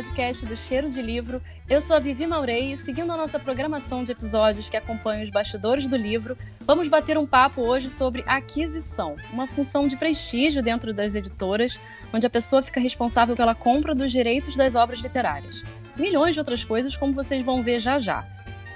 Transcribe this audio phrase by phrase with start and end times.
[0.00, 1.42] podcast do Cheiro de Livro.
[1.68, 5.28] Eu sou a Vivi Maurei e, seguindo a nossa programação de episódios que acompanham os
[5.28, 10.94] bastidores do livro, vamos bater um papo hoje sobre aquisição, uma função de prestígio dentro
[10.94, 11.78] das editoras,
[12.14, 15.64] onde a pessoa fica responsável pela compra dos direitos das obras literárias.
[15.98, 18.26] Milhões de outras coisas, como vocês vão ver já já.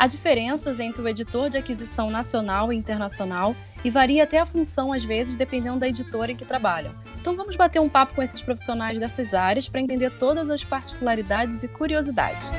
[0.04, 4.92] Há diferenças entre o editor de aquisição nacional e internacional e varia até a função,
[4.92, 6.94] às vezes, dependendo da editora em que trabalham.
[7.18, 11.64] Então vamos bater um papo com esses profissionais dessas áreas para entender todas as particularidades
[11.64, 12.52] e curiosidades.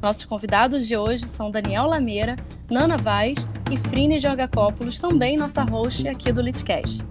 [0.00, 2.36] Nossos convidados de hoje são Daniel Lameira,
[2.70, 7.06] Nana Vaz e Frine Jorgacópolis, também nossa host aqui do Litcast.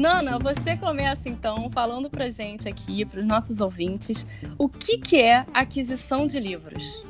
[0.00, 5.20] Nana, você começa então falando pra gente aqui, para os nossos ouvintes, o que, que
[5.20, 7.04] é aquisição de livros?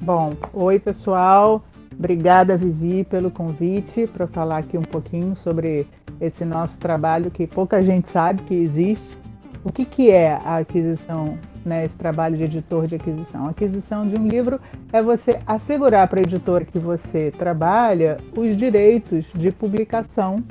[0.00, 5.86] Bom, oi pessoal, obrigada Vivi pelo convite para falar aqui um pouquinho sobre
[6.18, 9.18] esse nosso trabalho que pouca gente sabe que existe.
[9.62, 13.48] O que, que é a aquisição, né, esse trabalho de editor de aquisição?
[13.48, 14.58] A aquisição de um livro
[14.94, 20.42] é você assegurar para a editora que você trabalha os direitos de publicação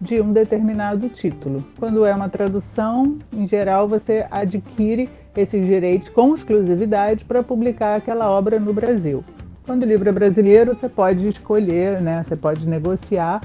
[0.00, 1.64] de um determinado título.
[1.78, 8.30] Quando é uma tradução, em geral, você adquire esses direitos com exclusividade para publicar aquela
[8.30, 9.24] obra no Brasil.
[9.66, 12.24] Quando o livro é brasileiro, você pode escolher, né?
[12.26, 13.40] Você pode negociar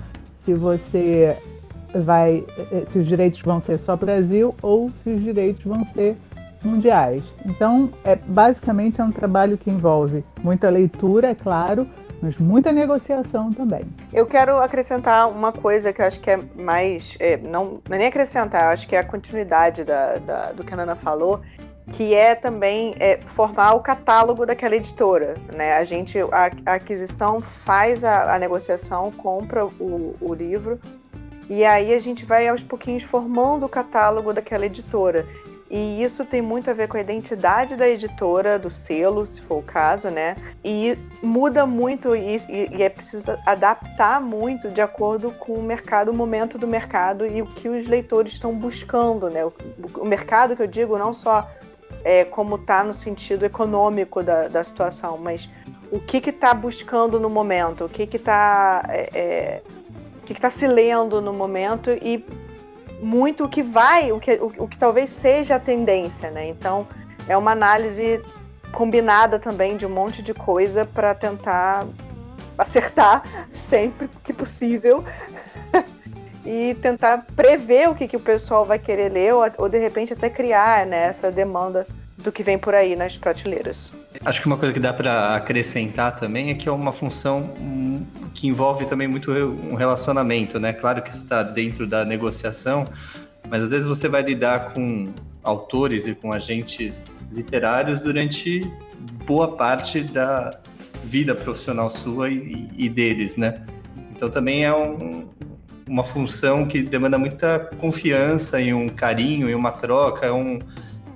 [0.45, 1.35] se você
[1.93, 2.43] vai,
[2.91, 6.15] se os direitos vão ser só Brasil ou se os direitos vão ser
[6.63, 7.23] mundiais.
[7.45, 11.87] Então, é basicamente é um trabalho que envolve muita leitura, é claro,
[12.23, 13.85] mas muita negociação também.
[14.13, 17.17] Eu quero acrescentar uma coisa que eu acho que é mais.
[17.19, 20.73] É, não, não é nem acrescentar, acho que é a continuidade da, da, do que
[20.73, 21.41] a Nana falou,
[21.91, 25.35] que é também é, formar o catálogo daquela editora.
[25.53, 25.73] Né?
[25.73, 30.79] A gente, a, a aquisição faz a, a negociação, compra o, o livro.
[31.49, 35.27] E aí a gente vai aos pouquinhos formando o catálogo daquela editora.
[35.75, 39.57] E isso tem muito a ver com a identidade da editora, do selo, se for
[39.57, 40.37] o caso, né?
[40.63, 46.13] E muda muito e, e é preciso adaptar muito de acordo com o mercado, o
[46.13, 49.43] momento do mercado e o que os leitores estão buscando, né?
[49.43, 49.51] O,
[49.97, 51.49] o mercado que eu digo não só
[52.03, 55.49] é, como está no sentido econômico da, da situação, mas
[55.91, 59.61] o que está buscando no momento, o que está é, é,
[60.21, 62.23] o que está se lendo no momento e
[63.01, 66.47] muito o que vai, o que, o, o que talvez seja a tendência, né?
[66.47, 66.87] Então,
[67.27, 68.21] é uma análise
[68.71, 71.85] combinada também de um monte de coisa para tentar
[72.57, 73.23] acertar
[73.53, 75.03] sempre que possível
[76.45, 80.13] e tentar prever o que, que o pessoal vai querer ler ou, ou de repente
[80.13, 81.87] até criar né, essa demanda
[82.23, 83.91] do que vem por aí nas prateleiras.
[84.23, 87.53] Acho que uma coisa que dá para acrescentar também é que é uma função
[88.33, 90.73] que envolve também muito um relacionamento, né?
[90.73, 92.85] Claro que isso está dentro da negociação,
[93.49, 95.13] mas às vezes você vai lidar com
[95.43, 98.61] autores e com agentes literários durante
[99.25, 100.57] boa parte da
[101.03, 103.61] vida profissional sua e, deles, né?
[104.15, 105.27] Então também é um,
[105.87, 110.59] uma função que demanda muita confiança e um carinho e uma troca, é um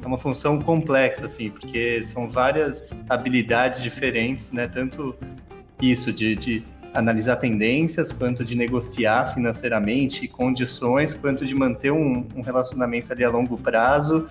[0.07, 4.68] é uma função complexa, assim, porque são várias habilidades diferentes, né?
[4.68, 5.13] Tanto
[5.81, 6.63] isso de, de
[6.94, 13.29] analisar tendências, quanto de negociar financeiramente condições, quanto de manter um, um relacionamento ali a
[13.29, 14.25] longo prazo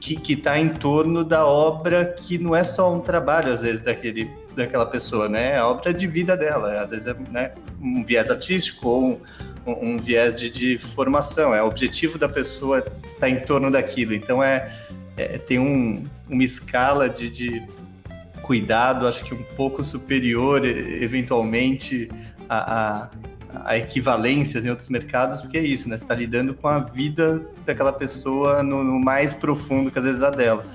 [0.00, 4.30] que está em torno da obra que não é só um trabalho, às vezes, daquele,
[4.56, 5.52] daquela pessoa, né?
[5.52, 6.80] É a obra de vida dela.
[6.80, 7.52] Às vezes é né,
[7.84, 9.20] um viés artístico ou
[9.66, 11.54] um, um viés de, de, formação.
[11.54, 12.90] É o objetivo da pessoa estar
[13.20, 14.14] tá em torno daquilo.
[14.14, 14.72] Então, é,
[15.16, 17.62] é tem um, uma escala de, de
[18.42, 22.08] cuidado, acho que um pouco superior, eventualmente,
[22.48, 23.10] a, a
[23.64, 25.96] a equivalências em outros mercados, porque é isso, né?
[25.96, 30.22] Você está lidando com a vida daquela pessoa no, no, mais profundo que às vezes
[30.22, 30.66] a dela.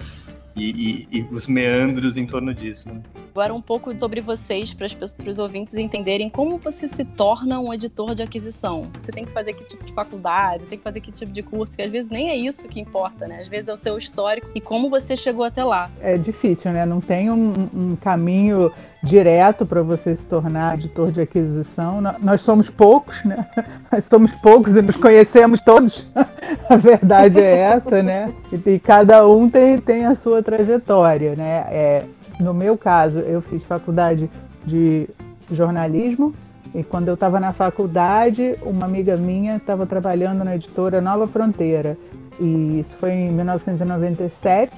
[0.60, 2.90] E, e, e os meandros em torno disso.
[2.90, 3.02] Né?
[3.32, 4.88] Agora um pouco sobre vocês, para
[5.30, 8.90] os ouvintes entenderem como você se torna um editor de aquisição.
[8.98, 11.76] Você tem que fazer que tipo de faculdade, tem que fazer que tipo de curso,
[11.76, 13.40] que às vezes nem é isso que importa, né?
[13.40, 15.90] Às vezes é o seu histórico e como você chegou até lá.
[16.02, 16.86] É difícil, né?
[16.86, 22.02] Não tem um, um caminho direto para você se tornar editor de aquisição.
[22.22, 23.46] Nós somos poucos, né?
[23.92, 26.08] Nós somos poucos e nos conhecemos todos.
[26.70, 28.34] a verdade é essa, né?
[28.52, 31.66] E, cada um tem, tem a sua trajetória, né?
[31.70, 32.06] É,
[32.40, 34.30] no meu caso, eu fiz faculdade
[34.66, 35.10] de
[35.52, 36.34] jornalismo
[36.74, 41.98] e quando eu estava na faculdade, uma amiga minha estava trabalhando na editora Nova Fronteira.
[42.40, 44.72] E isso foi em 1997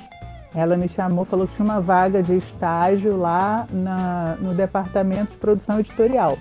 [0.54, 5.38] ela me chamou, falou que tinha uma vaga de estágio lá na, no departamento de
[5.38, 6.38] produção editorial.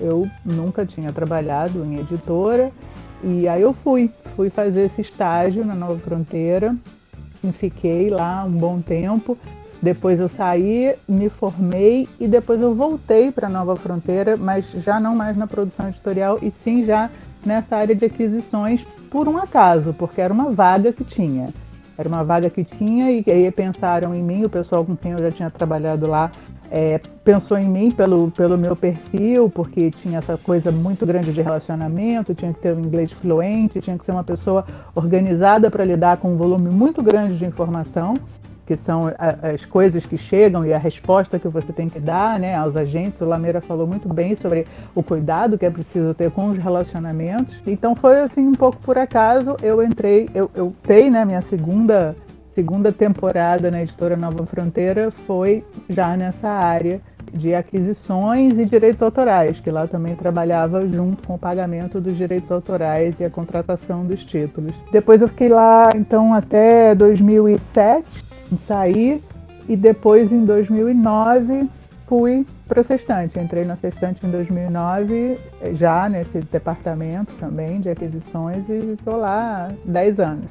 [0.00, 2.70] Eu nunca tinha trabalhado em editora
[3.22, 6.74] e aí eu fui, fui fazer esse estágio na Nova Fronteira
[7.42, 9.36] e fiquei lá um bom tempo.
[9.80, 15.14] Depois eu saí, me formei e depois eu voltei para Nova Fronteira, mas já não
[15.14, 17.08] mais na produção editorial e sim já
[17.46, 21.48] nessa área de aquisições por um acaso, porque era uma vaga que tinha.
[21.98, 25.18] Era uma vaga que tinha e aí pensaram em mim, o pessoal com quem eu
[25.18, 26.30] já tinha trabalhado lá
[26.70, 31.40] é, pensou em mim pelo, pelo meu perfil, porque tinha essa coisa muito grande de
[31.40, 34.64] relacionamento, tinha que ter um inglês fluente, tinha que ser uma pessoa
[34.94, 38.14] organizada para lidar com um volume muito grande de informação
[38.68, 42.54] que são as coisas que chegam e a resposta que você tem que dar né,
[42.54, 43.18] aos agentes.
[43.22, 47.56] O Lameira falou muito bem sobre o cuidado que é preciso ter com os relacionamentos.
[47.66, 50.74] Então foi assim um pouco por acaso eu entrei, eu, eu
[51.10, 52.14] né, minha segunda
[52.54, 57.00] segunda temporada na editora Nova Fronteira foi já nessa área
[57.32, 62.50] de aquisições e direitos autorais, que lá também trabalhava junto com o pagamento dos direitos
[62.50, 64.74] autorais e a contratação dos títulos.
[64.92, 68.27] Depois eu fiquei lá então até 2007
[68.66, 69.22] saí
[69.68, 71.68] e depois em 2009
[72.06, 72.46] fui
[72.86, 73.38] Sextante.
[73.38, 75.38] Entrei na Sextante em 2009,
[75.72, 80.50] já nesse departamento também de aquisições e estou lá 10 anos.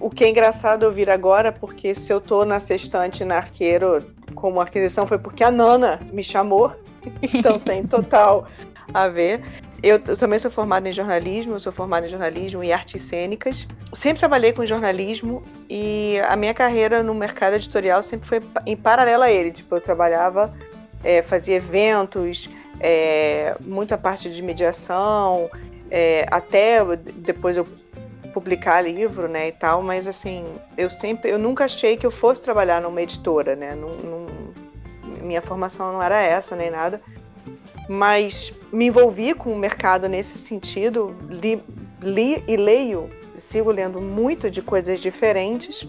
[0.00, 3.98] O que é engraçado ouvir agora, porque se eu estou na Sextante na Arqueiro
[4.34, 6.72] como aquisição foi porque a Nana me chamou,
[7.20, 8.46] então tem total
[8.94, 9.42] a ver.
[9.82, 13.66] Eu, eu, também sou formada em jornalismo, sou formada em jornalismo e artes cênicas.
[13.92, 19.22] Sempre trabalhei com jornalismo e a minha carreira no mercado editorial sempre foi em paralelo
[19.22, 19.50] a ele.
[19.50, 20.54] Tipo, eu trabalhava,
[21.02, 25.48] é, fazia eventos, é, muita parte de mediação,
[25.90, 27.66] é, até depois eu
[28.34, 29.82] publicar livro, né, e tal.
[29.82, 30.44] Mas assim,
[30.76, 33.74] eu sempre, eu nunca achei que eu fosse trabalhar numa editora, né.
[33.74, 34.26] Num, num,
[35.22, 37.00] minha formação não era essa nem nada
[37.90, 41.60] mas me envolvi com o mercado nesse sentido, li,
[42.00, 45.84] li e leio, sigo lendo muito de coisas diferentes.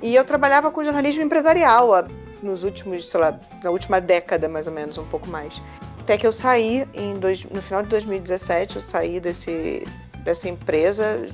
[0.00, 2.06] E eu trabalhava com jornalismo empresarial
[2.40, 5.60] nos últimos, sei lá, na última década mais ou menos, um pouco mais.
[5.98, 6.86] Até que eu saí
[7.18, 9.82] dois, no final de 2017, eu saí desse,
[10.22, 11.26] dessa empresa,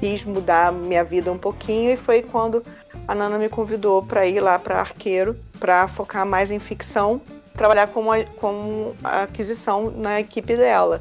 [0.00, 2.62] quis mudar minha vida um pouquinho e foi quando
[3.06, 7.20] a Nana me convidou para ir lá para Arqueiro, para focar mais em ficção
[7.54, 11.00] trabalhar com, a, com a aquisição na equipe dela.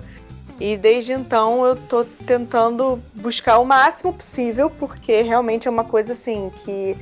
[0.60, 6.14] E desde então eu tô tentando buscar o máximo possível, porque realmente é uma coisa
[6.14, 6.96] assim que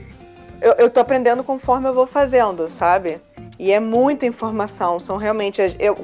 [0.61, 3.19] eu, eu tô aprendendo conforme eu vou fazendo, sabe?
[3.59, 5.61] E é muita informação, são realmente.
[5.79, 5.95] Eu,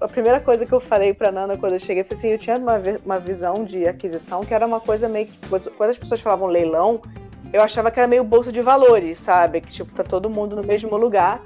[0.00, 2.58] a primeira coisa que eu falei pra Nana quando eu cheguei foi assim: eu tinha
[2.58, 2.74] uma,
[3.04, 5.38] uma visão de aquisição que era uma coisa meio que.
[5.48, 7.00] Quando as pessoas falavam leilão,
[7.52, 9.62] eu achava que era meio bolsa de valores, sabe?
[9.62, 11.42] Que tipo, tá todo mundo no mesmo lugar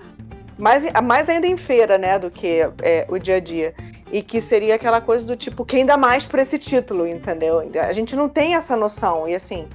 [0.61, 3.75] mais, mais ainda em feira, né, do que é, o dia a dia.
[4.13, 7.61] E que seria aquela coisa do tipo, quem dá mais por esse título, entendeu?
[7.81, 9.29] A gente não tem essa noção.
[9.29, 9.69] E assim,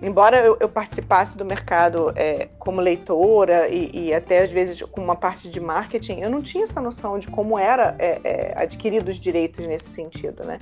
[0.00, 5.02] embora eu, eu participasse do mercado é, como leitora e, e, até às vezes com
[5.02, 9.08] uma parte de marketing, eu não tinha essa noção de como era é, é, adquirido
[9.08, 10.60] os direitos nesse sentido, né?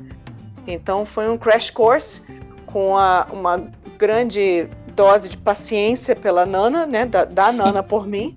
[0.66, 2.23] Então foi um crash course
[2.64, 3.62] com a, uma
[3.99, 7.04] grande dose de paciência pela Nana, né?
[7.04, 8.35] Da, da Nana por mim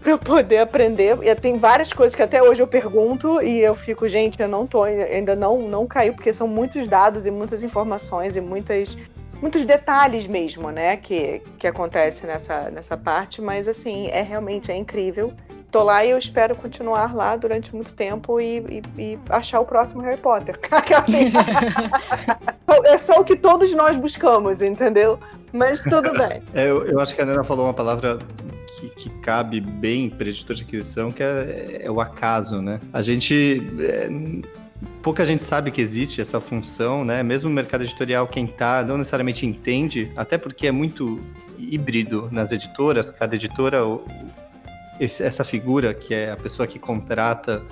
[0.02, 1.18] para eu poder aprender.
[1.22, 4.66] E tem várias coisas que até hoje eu pergunto e eu fico, gente, eu não
[4.66, 8.96] tô, ainda não, não caiu, porque são muitos dados e muitas informações e muitas,
[9.40, 14.76] muitos detalhes mesmo, né, que, que acontece nessa, nessa parte, mas assim, é realmente é
[14.76, 15.32] incrível.
[15.70, 19.64] Tô lá e eu espero continuar lá durante muito tempo e, e, e achar o
[19.64, 20.58] próximo Harry Potter.
[21.00, 21.30] assim,
[22.86, 25.16] é só o que todos nós buscamos, entendeu?
[25.52, 26.42] Mas tudo bem.
[26.54, 28.18] É, eu, eu acho que a Nana falou uma palavra
[28.96, 32.80] que, cabe bem para editor de aquisição, que é, é, o acaso, né?
[32.92, 33.62] A gente.
[33.80, 34.08] É,
[35.02, 37.22] pouca gente sabe que existe essa função, né?
[37.22, 41.20] Mesmo no mercado editorial, quem tá não necessariamente entende, até porque é muito
[41.58, 43.78] híbrido nas editoras, cada editora,
[44.98, 47.62] essa figura que é a pessoa que contrata.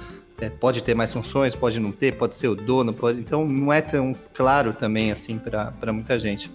[0.40, 3.18] É, pode ter mais funções, pode não ter, pode ser o dono, pode.
[3.18, 6.48] Então não é tão claro também assim para muita gente.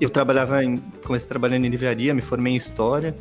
[0.00, 3.16] Eu trabalhava em, comecei trabalhando em livraria, me formei em história,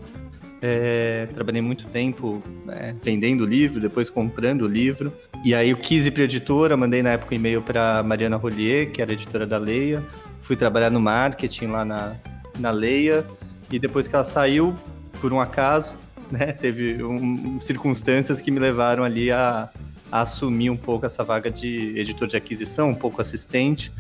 [0.68, 5.14] é, trabalhei muito tempo é, vendendo livro, depois comprando livro.
[5.44, 8.92] E aí eu quis ir para editora, mandei na época um e-mail para Mariana Rollier,
[8.92, 10.04] que era editora da Leia.
[10.42, 12.16] Fui trabalhar no marketing lá na,
[12.58, 13.24] na Leia.
[13.72, 14.74] E depois que ela saiu,
[15.22, 15.96] por um acaso,
[16.32, 19.70] né, teve um, circunstâncias que me levaram ali a,
[20.12, 23.92] a, assumir um pouco essa vaga de editor de aquisição, um pouco assistente.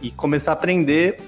[0.00, 1.18] E começar a aprender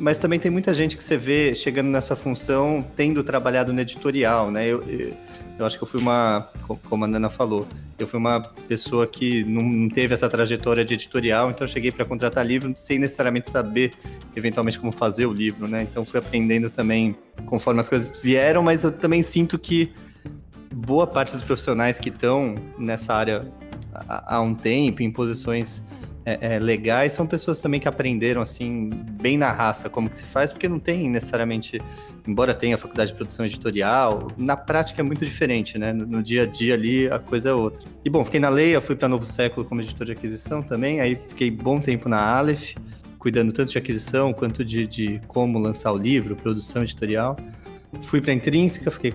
[0.00, 4.50] mas também tem muita gente que você vê chegando nessa função tendo trabalhado no editorial,
[4.50, 4.66] né?
[4.66, 4.82] Eu,
[5.58, 6.48] eu, acho que eu fui uma,
[6.88, 11.50] como a Nana falou, Eu fui uma pessoa que não teve essa trajetória de editorial,
[11.50, 13.92] então eu cheguei para contratar livro sem necessariamente saber,
[14.34, 15.82] eventualmente, como fazer o livro, né?
[15.82, 17.14] Então fui aprendendo também
[17.44, 19.92] conforme as coisas vieram, mas eu também sinto que
[20.74, 23.42] boa parte dos profissionais que estão nessa área
[24.08, 25.82] há um tempo, em posições
[26.24, 30.24] é, é, legais, são pessoas também que aprenderam, assim, bem na raça como que se
[30.24, 31.80] faz, porque não tem necessariamente,
[32.26, 35.92] embora tenha a faculdade de produção editorial, na prática é muito diferente, né?
[35.92, 37.88] No, no dia a dia ali a coisa é outra.
[38.04, 41.18] E bom, fiquei na Leia, fui para Novo Século como editor de aquisição também, aí
[41.28, 42.74] fiquei bom tempo na Aleph,
[43.18, 47.36] cuidando tanto de aquisição quanto de, de como lançar o livro, produção editorial.
[48.02, 49.14] Fui para Intrínseca, fiquei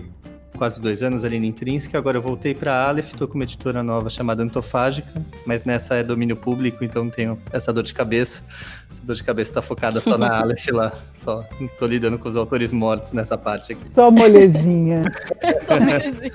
[0.56, 1.96] quase dois anos ali na Intrínseca.
[1.98, 5.12] Agora eu voltei para Aleph, estou com uma editora nova chamada Antofágica,
[5.46, 8.42] mas nessa é domínio público, então não tenho essa dor de cabeça.
[8.90, 10.92] Essa dor de cabeça está focada só na Aleph lá.
[11.14, 13.82] Só estou lidando com os autores mortos nessa parte aqui.
[13.94, 15.02] Só molezinha.
[15.60, 16.32] só molezinha.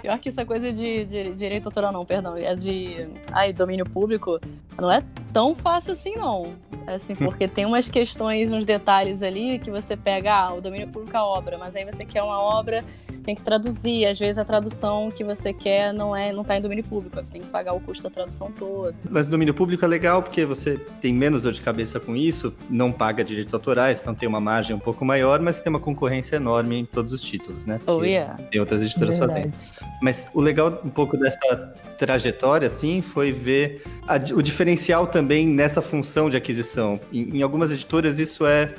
[0.00, 2.36] Pior que essa coisa de, de, direito autoral, não, perdão.
[2.36, 4.40] É de ai, domínio público,
[4.78, 6.54] não é tão fácil assim, não.
[6.86, 10.88] É assim, porque tem umas questões, uns detalhes ali que você pega, ah, o domínio
[10.88, 12.84] público é obra, mas aí você quer uma obra
[13.30, 14.06] tem que traduzir.
[14.06, 17.32] Às vezes a tradução que você quer não é, não está em domínio público, você
[17.32, 18.94] tem que pagar o custo da tradução todo.
[19.08, 22.54] Mas o domínio público é legal porque você tem menos dor de cabeça com isso,
[22.68, 26.36] não paga direitos autorais, então tem uma margem um pouco maior, mas tem uma concorrência
[26.36, 27.78] enorme em todos os títulos, né?
[27.86, 28.34] Oh, yeah.
[28.50, 29.50] Tem outras editoras Verdade.
[29.50, 29.54] fazendo.
[30.02, 35.82] Mas o legal um pouco dessa trajetória, assim, foi ver a, o diferencial também nessa
[35.82, 36.98] função de aquisição.
[37.12, 38.74] Em, em algumas editoras isso é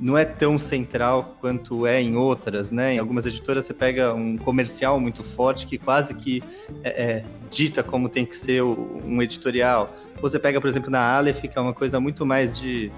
[0.00, 2.94] não é tão central quanto é em outras, né?
[2.94, 6.42] Em algumas editoras você pega um comercial muito forte que quase que
[6.82, 9.94] é, é, dita como tem que ser um editorial.
[10.16, 12.90] Ou você pega, por exemplo, na Aleph, que é uma coisa muito mais de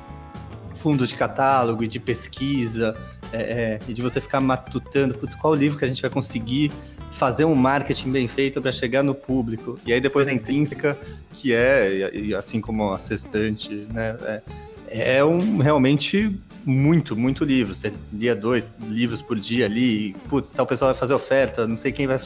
[0.75, 2.97] fundo de catálogo e de pesquisa,
[3.33, 6.73] é, é, e de você ficar matutando, putz, qual livro que a gente vai conseguir
[7.12, 9.78] fazer um marketing bem feito para chegar no público.
[9.87, 10.99] E aí depois a intrínseca,
[11.35, 14.16] que é, assim como a sextante, né?
[14.88, 17.75] É, é um realmente muito, muito livro.
[17.75, 21.92] Você lia dois livros por dia ali, putz, tal pessoal vai fazer oferta, não sei
[21.92, 22.18] quem vai,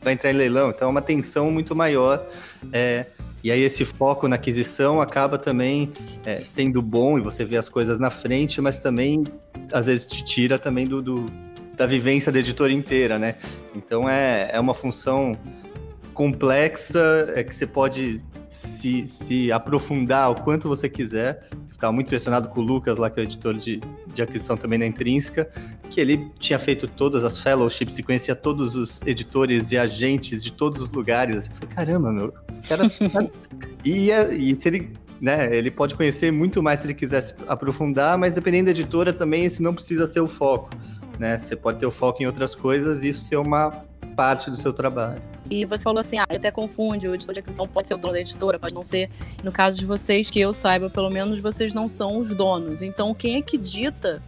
[0.00, 2.24] vai entrar em leilão, então é uma tensão muito maior.
[2.72, 3.06] É,
[3.42, 5.92] e aí esse foco na aquisição acaba também
[6.24, 9.24] é, sendo bom e você vê as coisas na frente, mas também
[9.72, 11.26] às vezes te tira também do, do
[11.76, 13.36] da vivência da editora inteira, né?
[13.74, 15.36] Então é, é uma função
[16.14, 18.22] complexa, é que você pode
[18.52, 21.48] se, se aprofundar o quanto você quiser.
[21.66, 23.80] Ficava muito impressionado com o Lucas, lá que é o editor de,
[24.12, 25.50] de aquisição também na Intrínseca,
[25.88, 30.52] que ele tinha feito todas as fellowships e conhecia todos os editores e agentes de
[30.52, 31.48] todos os lugares.
[31.48, 32.86] Eu falei, caramba, meu, esse cara...
[33.82, 38.32] e, e se ele né, ele pode conhecer muito mais se ele quisesse aprofundar, mas
[38.32, 40.68] dependendo da editora também, isso não precisa ser o foco.
[41.18, 41.38] Né?
[41.38, 44.72] Você pode ter o foco em outras coisas e isso ser uma parte do seu
[44.72, 45.20] trabalho.
[45.50, 48.14] E você falou assim, ah, até confunde, o editor de aquisição pode ser o dono
[48.14, 49.10] da editora, pode não ser.
[49.42, 52.82] No caso de vocês, que eu saiba, pelo menos vocês não são os donos.
[52.82, 54.22] Então, quem é que dita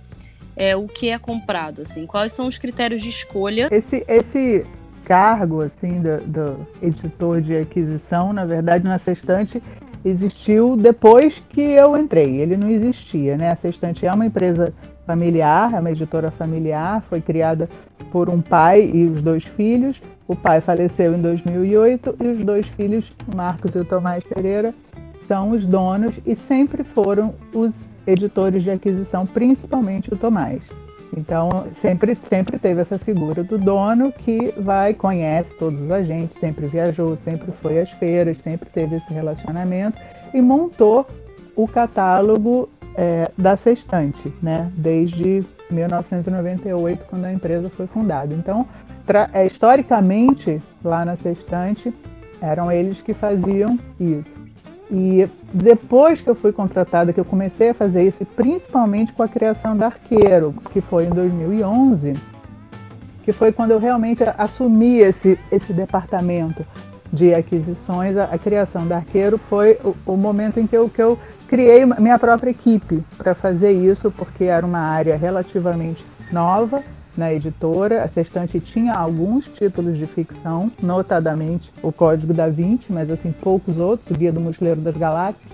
[0.57, 2.07] é, o que é comprado, assim?
[2.07, 3.69] Quais são os critérios de escolha?
[3.71, 4.67] Esse, esse
[5.05, 9.63] cargo, assim, do, do editor de aquisição, na verdade, na Sextante,
[10.05, 12.41] existiu depois que eu entrei.
[12.41, 13.51] Ele não existia, né?
[13.53, 14.73] A Sextante é uma empresa
[15.07, 17.69] familiar, é uma editora familiar, foi criada
[18.15, 20.01] por um pai e os dois filhos.
[20.29, 24.73] O pai faleceu em 2008 e os dois filhos, Marcos e o Tomás Pereira,
[25.27, 27.73] são os donos e sempre foram os
[28.07, 30.63] editores de aquisição, principalmente o Tomás.
[31.17, 31.49] Então,
[31.83, 37.19] sempre, sempre teve essa figura do dono que vai, conhece todos os agentes, sempre viajou,
[37.25, 39.99] sempre foi às feiras, sempre teve esse relacionamento
[40.33, 41.05] e montou
[41.57, 44.71] o catálogo é, da Sextante, né?
[44.77, 48.35] Desde 1998, quando a empresa foi fundada.
[48.35, 48.67] Então,
[49.33, 51.93] é, historicamente, lá na Sextante,
[52.41, 54.45] eram eles que faziam isso.
[54.91, 59.29] E depois que eu fui contratada, que eu comecei a fazer isso, principalmente com a
[59.29, 62.15] criação da Arqueiro, que foi em 2011,
[63.23, 66.65] que foi quando eu realmente assumi esse, esse departamento
[67.15, 71.01] de aquisições, a, a criação da Arqueiro foi o, o, momento em que eu, que
[71.01, 71.17] eu
[71.47, 76.83] criei minha própria equipe para fazer isso, porque era uma área relativamente nova
[77.17, 78.03] na editora.
[78.03, 83.79] A Sextante tinha alguns títulos de ficção, notadamente o Código da Vinci, mas assim poucos
[83.79, 85.53] outros, o Guia do Mochileiro das Galáxias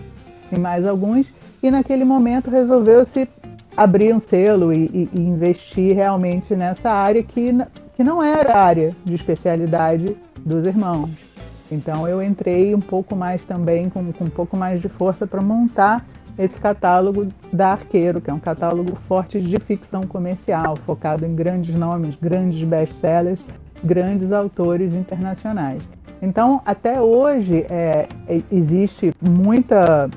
[0.51, 1.27] e mais alguns.
[1.63, 3.29] E naquele momento resolveu-se
[3.77, 7.51] abrir um selo e, e, e, investir realmente nessa área que,
[7.95, 11.30] que não era área de especialidade dos irmãos.
[11.71, 15.41] Então eu entrei um pouco mais também, com, com um pouco mais de força para
[15.41, 16.07] montar
[16.39, 21.75] esse catálogo da Arqueiro, que é um catálogo forte de ficção comercial, focado em grandes
[21.75, 23.45] nomes, grandes best-sellers,
[23.85, 25.83] grandes autores internacionais.
[26.23, 28.07] Então, até hoje, é,
[28.51, 30.09] existe muita,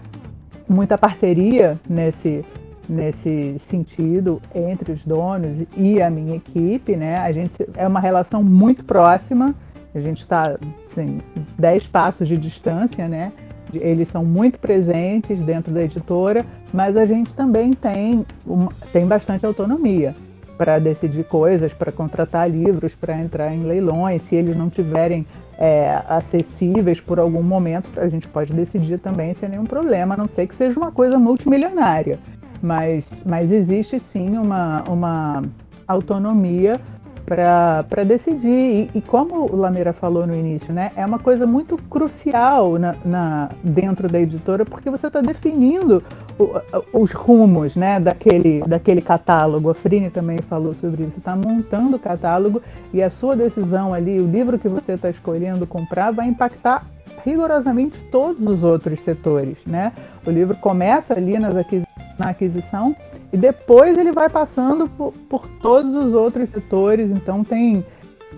[0.68, 2.44] muita parceria nesse,
[2.90, 7.18] nesse sentido entre os donos e a minha equipe, né?
[7.18, 9.56] A gente é uma relação muito próxima.
[9.96, 10.58] A gente está
[10.92, 11.20] assim,
[11.58, 13.32] 10 passos de distância, né?
[13.74, 19.46] Eles são muito presentes dentro da editora, mas a gente também tem, uma, tem bastante
[19.46, 20.14] autonomia
[20.58, 24.22] para decidir coisas, para contratar livros, para entrar em leilões.
[24.24, 25.26] Se eles não tiverem
[25.58, 30.28] é, acessíveis por algum momento, a gente pode decidir também sem nenhum problema, a não
[30.28, 32.20] ser que seja uma coisa multimilionária.
[32.62, 35.42] Mas, mas existe sim uma, uma
[35.88, 36.80] autonomia
[37.26, 38.90] para decidir.
[38.94, 42.96] E, e, como o Lameira falou no início, né, é uma coisa muito crucial na,
[43.04, 46.04] na dentro da editora, porque você está definindo
[46.38, 46.52] o,
[46.94, 49.70] os rumos né, daquele, daquele catálogo.
[49.70, 51.14] A Frine também falou sobre isso.
[51.14, 52.62] Você está montando o catálogo
[52.94, 56.86] e a sua decisão ali, o livro que você está escolhendo comprar, vai impactar
[57.24, 59.58] rigorosamente todos os outros setores.
[59.66, 59.92] Né?
[60.26, 62.96] O livro começa ali nas aquisições na aquisição
[63.32, 67.10] e depois ele vai passando por, por todos os outros setores.
[67.10, 67.86] Então tem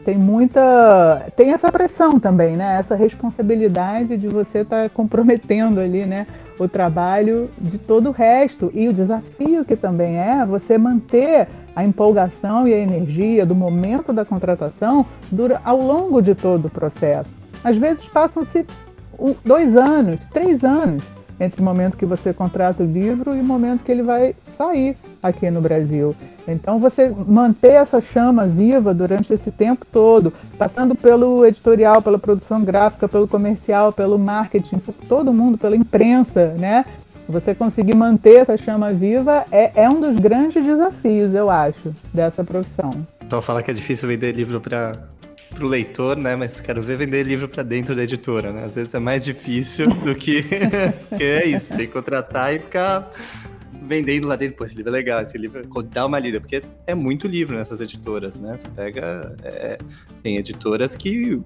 [0.04, 2.78] tem muita tem essa pressão também, né?
[2.80, 6.28] Essa responsabilidade de você estar tá comprometendo ali, né?
[6.60, 11.84] O trabalho de todo o resto e o desafio que também é você manter a
[11.84, 17.45] empolgação e a energia do momento da contratação dura ao longo de todo o processo.
[17.66, 18.64] Às vezes passam-se
[19.44, 21.04] dois anos, três anos
[21.40, 24.96] entre o momento que você contrata o livro e o momento que ele vai sair
[25.22, 26.16] aqui no Brasil.
[26.48, 32.64] Então você manter essa chama viva durante esse tempo todo, passando pelo editorial, pela produção
[32.64, 36.86] gráfica, pelo comercial, pelo marketing, por todo mundo, pela imprensa, né?
[37.28, 42.44] Você conseguir manter essa chama viva é, é um dos grandes desafios, eu acho, dessa
[42.44, 42.92] profissão.
[43.26, 44.92] Então fala que é difícil vender livro para
[45.56, 46.36] pro leitor, né?
[46.36, 48.66] Mas quero ver vender livro para dentro da editora, né?
[48.66, 50.46] Às vezes é mais difícil do que.
[51.20, 53.10] É isso, tem que contratar e ficar
[53.82, 54.58] vendendo lá dentro.
[54.58, 57.80] Pô, esse livro é legal, esse livro dá uma lida, porque é muito livro nessas
[57.80, 58.58] editoras, né?
[58.58, 59.36] Você pega.
[59.44, 59.78] É,
[60.22, 61.42] tem editoras que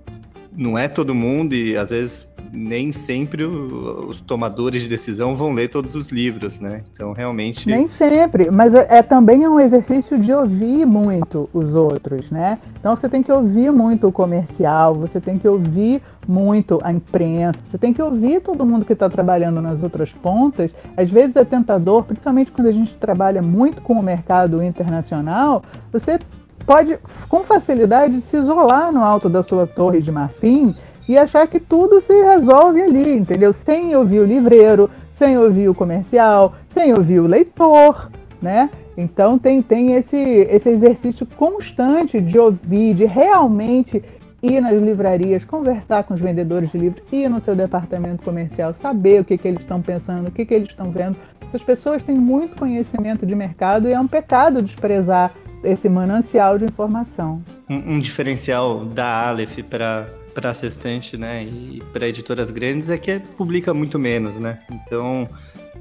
[0.52, 5.70] não é todo mundo e às vezes nem sempre os tomadores de decisão vão ler
[5.70, 6.84] todos os livros, né?
[6.92, 7.68] Então realmente.
[7.68, 12.60] Nem sempre, mas é, é também um exercício de ouvir muito os outros, né?
[12.80, 17.60] Então você tem que ouvir muito o comercial, você tem que ouvir muito a imprensa,
[17.70, 20.72] você tem que ouvir todo mundo que está trabalhando nas outras pontas.
[20.96, 26.20] Às vezes é tentador, principalmente quando a gente trabalha muito com o mercado internacional, você
[26.66, 30.76] pode com facilidade se isolar no alto da sua torre de marfim
[31.10, 33.52] e achar que tudo se resolve ali, entendeu?
[33.52, 38.70] Sem ouvir o livreiro, sem ouvir o comercial, sem ouvir o leitor, né?
[38.96, 44.04] Então tem, tem esse, esse exercício constante de ouvir, de realmente
[44.44, 49.22] ir nas livrarias, conversar com os vendedores de livros, ir no seu departamento comercial, saber
[49.22, 51.18] o que, que eles estão pensando, o que, que eles estão vendo.
[51.52, 56.66] As pessoas têm muito conhecimento de mercado e é um pecado desprezar esse manancial de
[56.66, 57.42] informação.
[57.68, 63.20] Um, um diferencial da Aleph para para assistente, né, e para editoras grandes é que
[63.20, 64.62] publica muito menos, né?
[64.72, 65.30] Então,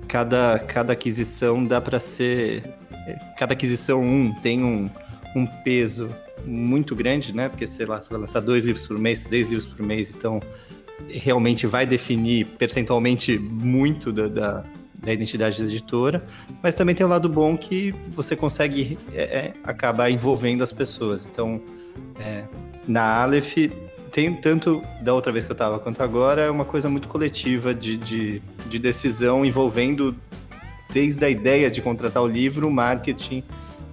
[0.09, 2.62] cada, cada aquisição dá para ser
[3.38, 4.90] cada aquisição um tem um,
[5.35, 6.11] um peso
[6.44, 7.49] muito grande, né?
[7.49, 10.40] Porque sei lá, você vai lançar dois livros por mês, três livros por mês, então
[11.09, 16.27] realmente vai definir percentualmente muito da, da, da identidade da editora,
[16.61, 20.73] mas também tem o um lado bom que você consegue é, é, acabar envolvendo as
[20.73, 21.27] pessoas.
[21.27, 21.61] Então,
[22.18, 22.44] é,
[22.87, 23.57] na Aleph,
[24.18, 27.72] tem tanto da outra vez que eu estava quanto agora, é uma coisa muito coletiva
[27.72, 30.12] de, de, de, decisão envolvendo
[30.92, 33.44] desde a ideia de contratar o livro, o marketing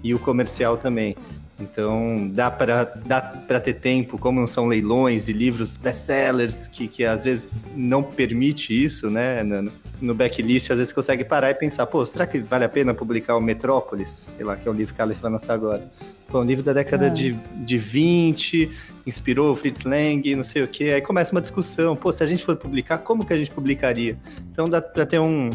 [0.04, 1.16] e o comercial também.
[1.60, 3.22] Então, dá para dá
[3.62, 8.74] ter tempo, como não são leilões e livros best-sellers, que, que às vezes não permite
[8.74, 9.42] isso, né?
[9.42, 12.94] No, no backlist, às vezes consegue parar e pensar, pô, será que vale a pena
[12.94, 14.36] publicar o Metrópolis?
[14.38, 15.90] Sei lá, que é o livro que a Aleph vai lançar agora.
[16.28, 17.10] Pô, um livro da década é.
[17.10, 18.72] de, de 20,
[19.08, 20.86] inspirou o Fritz Lang, não sei o quê.
[20.96, 24.18] Aí começa uma discussão, pô, se a gente for publicar, como que a gente publicaria?
[24.52, 25.50] Então dá para ter um,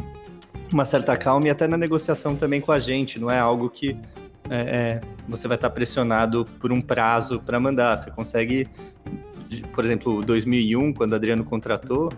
[0.72, 3.96] uma certa calma e até na negociação também com a gente, não é algo que
[4.50, 7.96] é, é, você vai estar pressionado por um prazo para mandar.
[7.96, 8.68] Você consegue,
[9.72, 12.12] por exemplo, 2001, quando o Adriano contratou,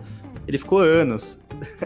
[0.47, 1.39] ele ficou anos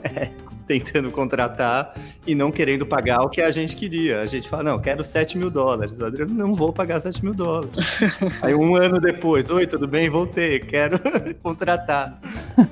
[0.66, 1.94] tentando contratar
[2.26, 4.22] e não querendo pagar o que a gente queria.
[4.22, 5.98] A gente fala, não, quero 7 mil dólares.
[6.00, 7.78] O Adriano, não vou pagar 7 mil dólares.
[8.42, 10.10] Aí um ano depois, oi, tudo bem?
[10.10, 11.00] Voltei, quero
[11.44, 12.20] contratar.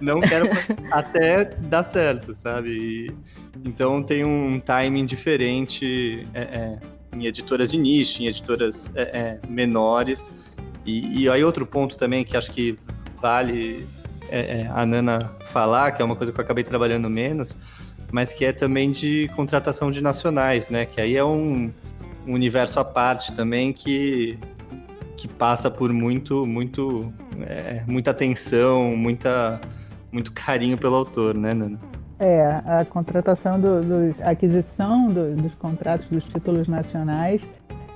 [0.02, 0.48] Não quero
[0.92, 2.70] até dar certo, sabe?
[2.70, 3.12] E,
[3.64, 6.28] então tem um timing diferente.
[6.34, 10.32] É, é, em editoras de nicho, em editoras é, é, menores.
[10.86, 12.78] E, e, aí outro ponto também que acho que
[13.20, 13.88] vale
[14.30, 17.56] é, é, a Nana falar, que é uma coisa que eu acabei trabalhando menos,
[18.12, 20.86] mas que é também de contratação de nacionais, né?
[20.86, 21.72] Que aí é um,
[22.28, 24.38] um universo à parte também que,
[25.18, 27.12] que passa por muito, muito,
[27.48, 29.60] é, muita atenção, muita,
[30.12, 31.80] muito carinho pelo autor, né, Nana?
[32.18, 37.42] É, a contratação do, a aquisição do, dos contratos dos títulos nacionais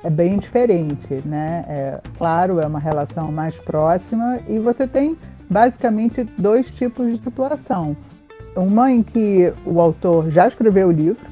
[0.04, 1.66] é bem diferente, né?
[1.68, 5.18] É, claro, é uma relação mais próxima e você tem
[5.50, 7.96] basicamente dois tipos de situação.
[8.56, 11.26] Uma em que o autor já escreveu o livro,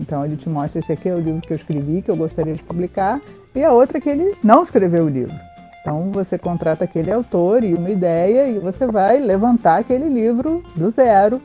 [0.00, 2.54] então ele te mostra esse aqui é o livro que eu escrevi, que eu gostaria
[2.54, 3.20] de publicar,
[3.54, 5.34] e a outra é que ele não escreveu o livro.
[5.80, 10.90] Então você contrata aquele autor e uma ideia e você vai levantar aquele livro do
[10.90, 11.40] zero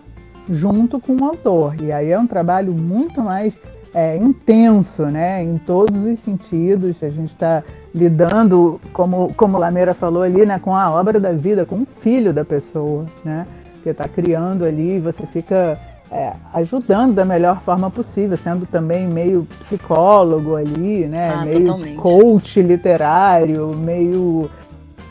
[0.49, 1.75] junto com o autor.
[1.81, 3.53] E aí é um trabalho muito mais
[3.93, 5.43] é, intenso, né?
[5.43, 6.95] Em todos os sentidos.
[7.01, 11.65] A gente está lidando, como, como Lameira falou ali, né, com a obra da vida,
[11.65, 13.47] com o filho da pessoa, né?
[13.83, 15.79] Que está criando ali, você fica
[16.11, 21.29] é, ajudando da melhor forma possível, sendo também meio psicólogo ali, né?
[21.29, 21.95] Ah, meio totalmente.
[21.95, 24.49] coach literário, meio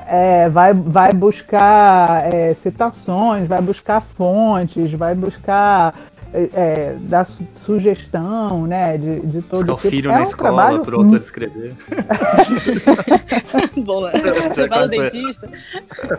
[0.07, 5.95] é, vai, vai buscar é, citações, vai buscar fontes, vai buscar
[6.33, 9.87] é, é, dar su sugestão, né, de, de todo Buscar tipo.
[9.87, 11.75] o filho é na um escola para o autor escrever.
[13.85, 14.13] Boa,
[14.55, 15.51] trabalho dentista.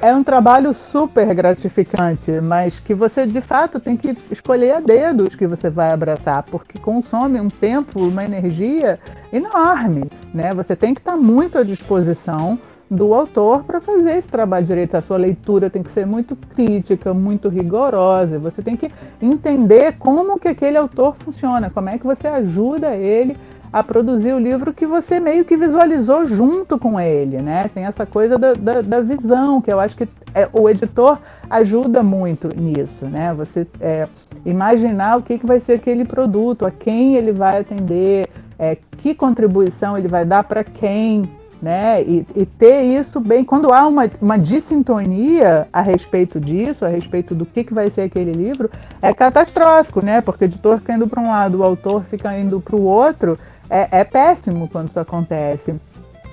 [0.01, 5.25] É um trabalho super gratificante, mas que você de fato tem que escolher a dedo
[5.25, 8.99] os que você vai abraçar, porque consome um tempo, uma energia
[9.31, 10.53] enorme, né?
[10.53, 14.95] Você tem que estar muito à disposição do autor para fazer esse trabalho direito.
[14.95, 18.39] A sua leitura tem que ser muito crítica, muito rigorosa.
[18.39, 23.37] Você tem que entender como que aquele autor funciona, como é que você ajuda ele
[23.71, 27.69] a produzir o livro que você meio que visualizou junto com ele, né?
[27.73, 31.19] Tem essa coisa da, da, da visão, que eu acho que é, o editor
[31.49, 33.33] ajuda muito nisso, né?
[33.33, 34.07] Você é,
[34.45, 39.13] imaginar o que, que vai ser aquele produto, a quem ele vai atender, é, que
[39.13, 41.29] contribuição ele vai dar para quem,
[41.61, 42.01] né?
[42.03, 47.33] E, e, ter isso bem, quando há uma, uma dissintonia a respeito disso, a respeito
[47.33, 48.69] do que, que vai ser aquele livro,
[49.01, 50.21] é catastrófico, né?
[50.21, 53.37] Porque o editor fica indo para um lado, o autor fica indo para o outro,
[53.69, 55.75] é, é péssimo quando isso acontece.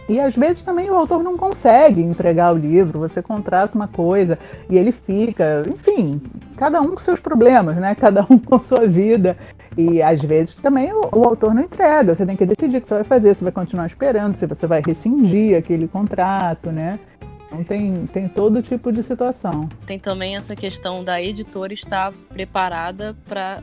[0.09, 4.39] E às vezes também o autor não consegue entregar o livro, você contrata uma coisa
[4.69, 6.21] e ele fica, enfim,
[6.57, 7.95] cada um com seus problemas, né?
[7.95, 9.37] Cada um com sua vida.
[9.77, 12.89] E às vezes também o, o, autor não entrega, você tem que decidir o que
[12.89, 16.99] você vai fazer, se vai continuar esperando, se você vai rescindir aquele contrato, né?
[17.47, 19.69] Então tem, tem todo tipo de situação.
[19.87, 23.63] Tem também essa questão da editora estar preparada para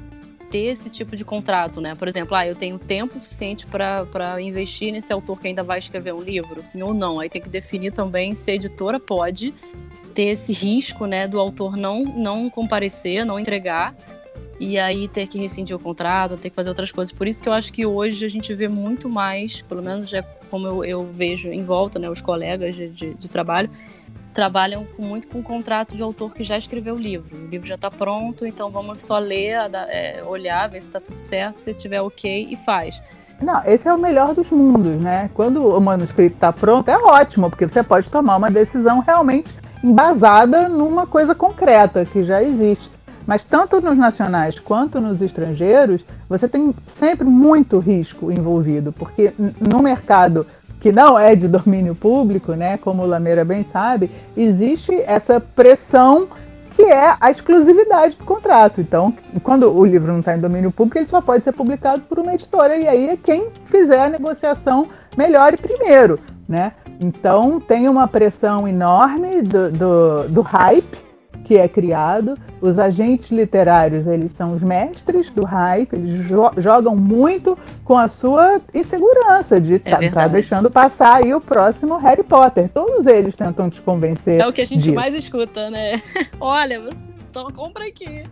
[0.49, 1.95] ter esse tipo de contrato, né?
[1.95, 6.13] Por exemplo, ah, eu tenho tempo suficiente para investir nesse autor que ainda vai escrever
[6.13, 7.21] um livro, sim ou não.
[7.21, 9.53] Aí tem que definir também se a editora pode
[10.13, 13.95] ter esse risco, né, do autor não não comparecer, não entregar
[14.61, 17.11] e aí ter que rescindir o contrato, ter que fazer outras coisas.
[17.11, 20.21] Por isso que eu acho que hoje a gente vê muito mais, pelo menos é
[20.51, 23.71] como eu, eu vejo em volta, né, os colegas de, de, de trabalho,
[24.35, 27.35] trabalham muito com contrato de autor que já escreveu o livro.
[27.35, 29.55] O livro já está pronto, então vamos só ler,
[29.89, 33.01] é, olhar, ver se está tudo certo, se tiver ok e faz.
[33.41, 35.31] Não, esse é o melhor dos mundos, né?
[35.33, 39.51] Quando o manuscrito está pronto, é ótimo, porque você pode tomar uma decisão realmente
[39.83, 43.00] embasada numa coisa concreta que já existe.
[43.25, 49.81] Mas tanto nos nacionais quanto nos estrangeiros, você tem sempre muito risco envolvido, porque no
[49.81, 50.45] mercado
[50.79, 56.27] que não é de domínio público, né, como o Lameira bem sabe, existe essa pressão
[56.73, 58.81] que é a exclusividade do contrato.
[58.81, 62.17] Então, quando o livro não está em domínio público, ele só pode ser publicado por
[62.17, 66.17] uma editora, e aí é quem fizer a negociação melhor e primeiro.
[66.47, 66.71] Né?
[66.99, 71.10] Então, tem uma pressão enorme do, do, do hype
[71.51, 72.37] que é criado.
[72.61, 78.07] Os agentes literários, eles são os mestres do hype, eles jo jogam muito com a
[78.07, 82.69] sua insegurança de estar é tá, tá deixando passar aí o próximo Harry Potter.
[82.69, 84.39] Todos eles tentam te convencer.
[84.39, 84.95] É o que a gente disso.
[84.95, 86.01] mais escuta, né?
[86.39, 88.23] Olha, você então compra aqui.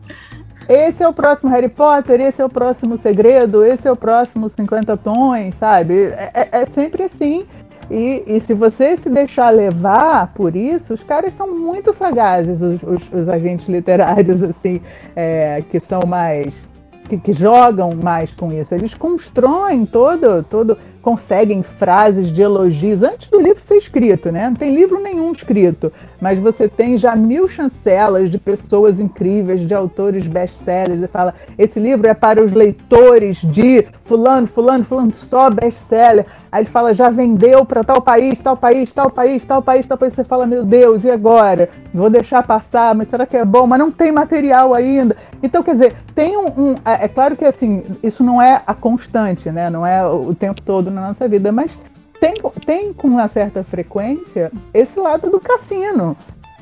[0.69, 4.49] Esse é o próximo Harry Potter, esse é o próximo segredo, esse é o próximo
[4.49, 6.05] 50 tons, sabe?
[6.11, 7.45] É, é, é sempre assim.
[7.89, 12.83] E, e, se você se deixar levar por isso, os caras são muito sagazes, os,
[12.83, 14.79] os, os agentes literários, assim,
[15.15, 16.67] é, que são mais.
[17.07, 18.75] Que, que, jogam mais com isso.
[18.75, 20.77] Eles constroem todo, todo.
[21.01, 24.49] Conseguem frases de elogios antes do livro ser escrito, né?
[24.49, 29.73] Não tem livro nenhum escrito, mas você tem já mil chancelas de pessoas incríveis, de
[29.73, 35.49] autores best-sellers, e fala: esse livro é para os leitores de fulano, fulano, fulano, só
[35.49, 36.25] best-seller.
[36.51, 39.97] Aí ele fala: já vendeu para tal país, tal país, tal país, tal país, tal
[39.97, 40.13] país.
[40.13, 41.69] Você fala: meu Deus, e agora?
[41.93, 43.65] Vou deixar passar, mas será que é bom?
[43.65, 45.15] Mas não tem material ainda.
[45.41, 48.73] Então, quer dizer, tem um, um é, é claro que assim, isso não é a
[48.73, 49.69] constante, né?
[49.69, 51.77] Não é o tempo todo na nossa vida, mas
[52.19, 52.33] tem,
[52.65, 56.15] tem com uma certa frequência esse lado do cassino.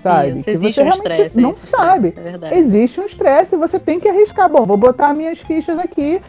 [0.03, 0.39] Sabe?
[0.39, 1.41] Isso, existe um estresse.
[1.41, 2.13] Não sabe.
[2.41, 4.49] É existe um estresse, você tem que arriscar.
[4.49, 6.21] Bom, vou botar minhas fichas aqui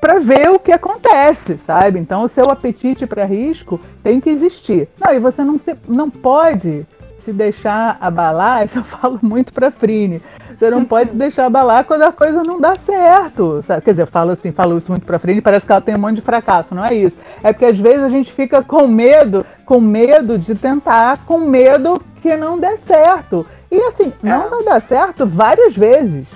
[0.00, 1.98] para ver o que acontece, sabe?
[1.98, 4.88] Então o seu apetite para risco tem que existir.
[4.98, 6.86] Não, e você não, se, não pode
[7.24, 10.22] se deixar abalar, isso eu falo muito para Frine.
[10.58, 13.62] Você não pode deixar abalar quando a coisa não dá certo.
[13.64, 13.82] Sabe?
[13.82, 15.98] Quer dizer, eu falo assim, falo isso muito para Frine, parece que ela tem um
[15.98, 17.16] monte de fracasso, não é isso.
[17.42, 22.02] É porque às vezes a gente fica com medo, com medo de tentar, com medo
[22.20, 23.46] que não dê certo.
[23.70, 24.48] E assim, não é.
[24.48, 26.26] vai dar certo várias vezes,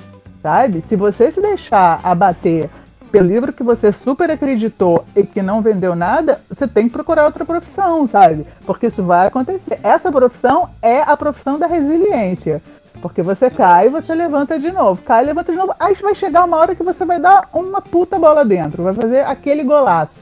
[0.41, 0.85] sabe?
[0.89, 2.71] Se você se deixar abater
[3.11, 7.25] pelo livro que você super acreditou e que não vendeu nada, você tem que procurar
[7.25, 8.47] outra profissão, sabe?
[8.65, 9.81] Porque isso vai acontecer.
[9.83, 12.63] Essa profissão é a profissão da resiliência.
[13.03, 15.03] Porque você cai você levanta de novo.
[15.03, 15.75] Cai levanta de novo.
[15.79, 18.85] Aí vai chegar uma hora que você vai dar uma puta bola dentro.
[18.85, 20.15] Vai fazer aquele golaço.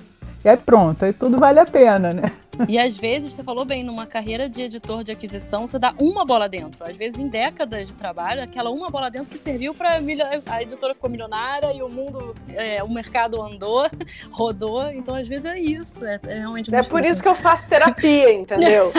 [0.42, 2.32] E aí pronto, aí tudo vale a pena, né?
[2.68, 6.24] E às vezes, você falou bem, numa carreira de editor de aquisição, você dá uma
[6.24, 6.84] bola dentro.
[6.84, 10.00] Às vezes, em décadas de trabalho, aquela uma bola dentro que serviu para
[10.46, 13.86] a editora ficou milionária e o mundo, é, o mercado andou,
[14.30, 14.88] rodou.
[14.90, 16.04] Então, às vezes, é isso.
[16.04, 18.92] É, é realmente É por isso que eu faço terapia, entendeu?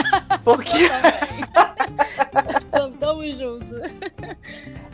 [0.44, 0.88] Porque.
[2.98, 3.74] Tamo junto.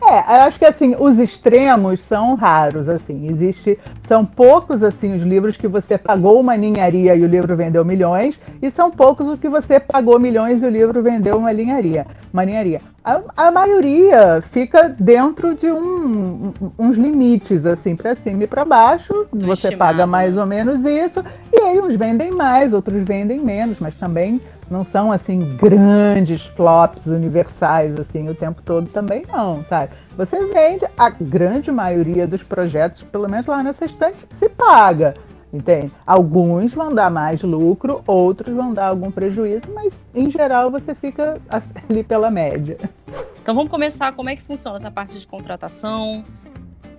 [0.01, 3.29] É, eu acho que assim, os extremos são raros, assim.
[3.29, 7.85] Existe, são poucos assim os livros que você pagou uma ninharia e o livro vendeu
[7.85, 12.07] milhões, e são poucos os que você pagou milhões e o livro vendeu uma linharia,
[12.33, 12.81] uma ninharia.
[13.05, 19.27] A, a maioria fica dentro de um, uns limites, assim, para cima e para baixo.
[19.33, 20.41] Do você estimado, paga mais né?
[20.41, 24.41] ou menos isso, e aí uns vendem mais, outros vendem menos, mas também
[24.71, 29.93] não são assim grandes flops universais assim o tempo todo também não, sabe?
[30.17, 35.15] Você vende a grande maioria dos projetos, pelo menos lá nessa estante, se paga.
[35.53, 35.91] Entende?
[36.07, 41.41] Alguns vão dar mais lucro, outros vão dar algum prejuízo, mas em geral você fica
[41.89, 42.77] ali pela média.
[43.41, 46.23] Então vamos começar como é que funciona essa parte de contratação,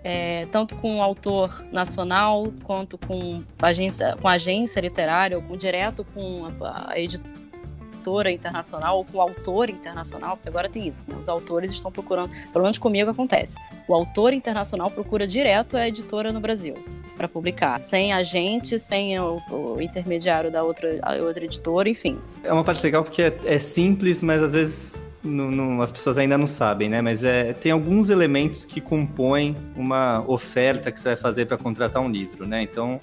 [0.04, 6.04] é, tanto com o autor nacional quanto com agência, com agência literária, ou com, direto
[6.16, 11.16] com a, a editora internacional ou com o autor internacional, porque agora tem isso, né?
[11.20, 13.58] Os autores estão procurando, pelo menos comigo acontece.
[13.88, 19.42] O autor internacional procura direto a editora no Brasil para publicar, sem agente, sem o,
[19.52, 22.18] o, intermediário da outra, outra editora, enfim.
[22.46, 26.18] É uma parte legal porque é, é simples, mas às vezes não, não, as pessoas
[26.18, 27.02] ainda não sabem, né?
[27.02, 32.02] Mas é, tem alguns elementos que compõem uma oferta que você vai fazer para contratar
[32.02, 32.62] um livro, né?
[32.62, 33.02] Então,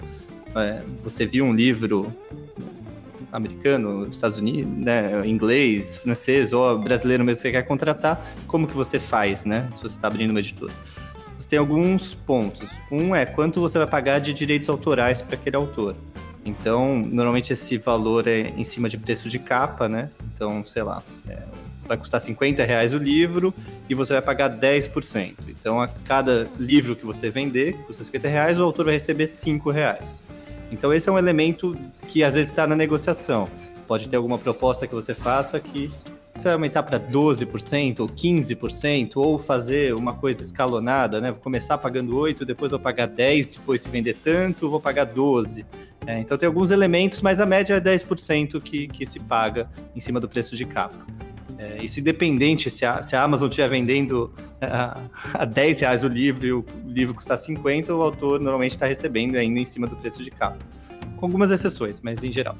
[0.55, 2.11] é, você viu um livro
[3.31, 8.73] americano, Estados Unidos, né, inglês, francês ou brasileiro mesmo que você quer contratar, como que
[8.73, 10.73] você faz, né, se você está abrindo uma editora?
[11.39, 12.71] Você tem alguns pontos.
[12.91, 15.95] Um é quanto você vai pagar de direitos autorais para aquele autor.
[16.45, 20.09] Então, normalmente esse valor é em cima de preço de capa, né?
[20.33, 21.39] Então, sei lá, é,
[21.85, 23.53] vai custar 50 reais o livro
[23.89, 25.35] e você vai pagar 10%.
[25.49, 29.69] Então, a cada livro que você vender, custa 50 reais, o autor vai receber 5
[29.69, 30.23] reais.
[30.71, 33.47] Então esse é um elemento que às vezes está na negociação.
[33.87, 35.89] Pode ter alguma proposta que você faça que
[36.41, 41.31] você vai aumentar para 12% ou 15%, ou fazer uma coisa escalonada, né?
[41.31, 45.65] Vou começar pagando 8, depois vou pagar 10, depois se vender tanto, vou pagar 12.
[46.05, 49.99] É, então tem alguns elementos, mas a média é 10% que, que se paga em
[49.99, 51.05] cima do preço de capa.
[51.57, 55.01] É, isso independente se a, se a Amazon estiver vendendo a,
[55.33, 59.35] a 10 reais o livro e o livro custar 50, o autor normalmente está recebendo
[59.35, 60.59] ainda em cima do preço de capa.
[61.15, 62.57] Com algumas exceções, mas em geral.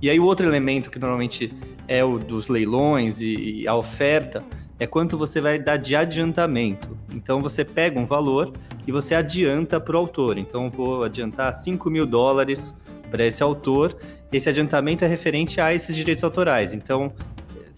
[0.00, 1.52] E aí o outro elemento que normalmente
[1.88, 4.44] é o dos leilões e, e a oferta
[4.78, 6.96] é quanto você vai dar de adiantamento.
[7.12, 8.52] Então você pega um valor
[8.86, 10.36] e você adianta para o autor.
[10.38, 12.74] Então vou adiantar 5 mil dólares
[13.10, 13.96] para esse autor.
[14.32, 16.74] Esse adiantamento é referente a esses direitos autorais.
[16.74, 17.12] Então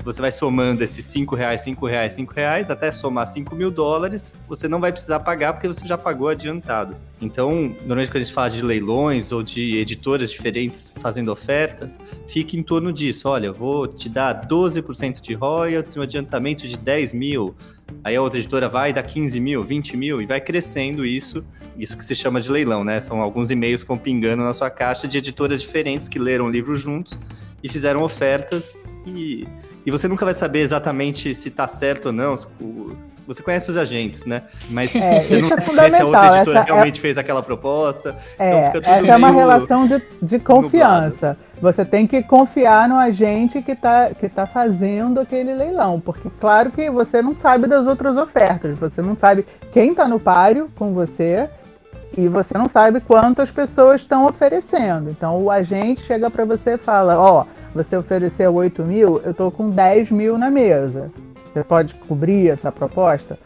[0.07, 4.33] você vai somando esses 5 reais, 5 reais, 5 reais, até somar 5 mil dólares,
[4.49, 6.97] você não vai precisar pagar porque você já pagou adiantado.
[7.21, 12.57] Então, normalmente quando a gente fala de leilões ou de editoras diferentes fazendo ofertas, fica
[12.57, 13.29] em torno disso.
[13.29, 17.57] Olha, vou te dar 12% de royalties, um adiantamento de 10 mil.
[18.05, 21.45] Aí a outra editora vai dar 15 mil, 20 mil e vai crescendo isso.
[21.77, 23.01] Isso que se chama de leilão, né?
[23.01, 26.77] São alguns e-mails com pingando na sua caixa de editoras diferentes que leram o livro
[26.77, 27.19] juntos
[27.61, 29.47] e fizeram ofertas e,
[29.87, 32.35] e você nunca vai saber exatamente se está certo ou não.
[33.25, 34.43] Você conhece os agentes, né?
[34.69, 37.01] Mas é, você não é sabe se a outra editora essa é realmente é...
[37.01, 38.17] fez aquela proposta.
[38.37, 41.29] É, então essa é uma relação de, de confiança.
[41.29, 41.39] Nublado.
[41.61, 46.01] Você tem que confiar no agente que está que tá fazendo aquele leilão.
[46.01, 48.77] Porque, claro que você não sabe das outras ofertas.
[48.79, 51.49] Você não sabe quem está no páreo com você
[52.17, 55.11] e você não sabe quantas pessoas estão oferecendo.
[55.11, 59.31] Então o agente chega para você e fala: Ó, oh, você ofereceu 8 mil, eu
[59.31, 61.11] estou com 10 mil na mesa.
[61.53, 63.39] Você pode cobrir essa proposta?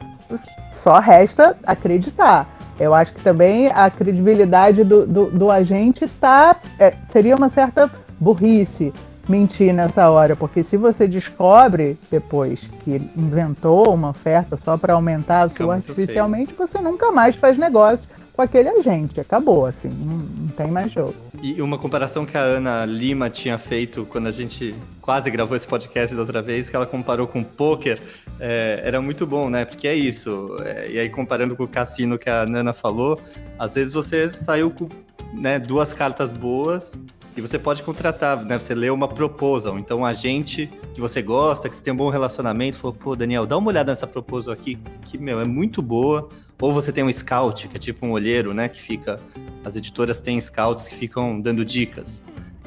[0.82, 2.48] Só resta acreditar.
[2.78, 7.90] Eu acho que também a credibilidade do, do, do agente tá, é, seria uma certa
[8.18, 8.92] burrice
[9.28, 15.46] mentir nessa hora, porque se você descobre depois que inventou uma oferta só para aumentar
[15.46, 16.68] o seu artificialmente, feio.
[16.68, 19.20] você nunca mais faz negócio com aquele agente.
[19.20, 21.14] Acabou, assim, não, não, tem mais jogo.
[21.42, 25.66] E uma comparação que a Ana Lima tinha feito quando a gente quase gravou esse
[25.66, 27.98] podcast da outra vez, que ela comparou com poker,
[28.38, 29.64] é, era muito bom, né?
[29.64, 30.54] Porque é isso.
[30.62, 33.18] É, e aí, comparando com o cassino que a Nana falou,
[33.58, 34.86] às vezes você saiu com
[35.32, 36.98] né, duas cartas boas
[37.34, 38.58] e você pode contratar, né?
[38.58, 39.78] Você lê uma proposal.
[39.78, 43.46] Então, um agente que você gosta, que você tem um bom relacionamento, falou, pô, Daniel,
[43.46, 46.28] dá uma olhada nessa proposal aqui, que, meu, é muito boa.
[46.60, 48.68] Ou você tem um scout, que é tipo um olheiro, né?
[48.68, 49.18] Que fica.
[49.64, 52.22] As editoras têm scouts que ficam dando dicas.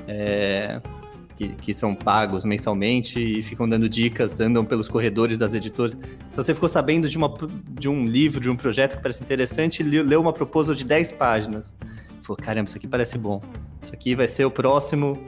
[0.08, 0.82] É,
[1.36, 5.94] que, que, são pagos mensalmente e ficam dando dicas, andam pelos corredores das editoras.
[6.32, 7.34] Então você ficou sabendo de, uma,
[7.70, 11.14] de um livro, de um projeto que parece interessante e leu uma proposal de 10
[11.14, 11.76] páginas.
[12.22, 13.42] Falou, caramba, isso aqui parece bom.
[13.82, 15.20] Isso aqui vai ser o próximo.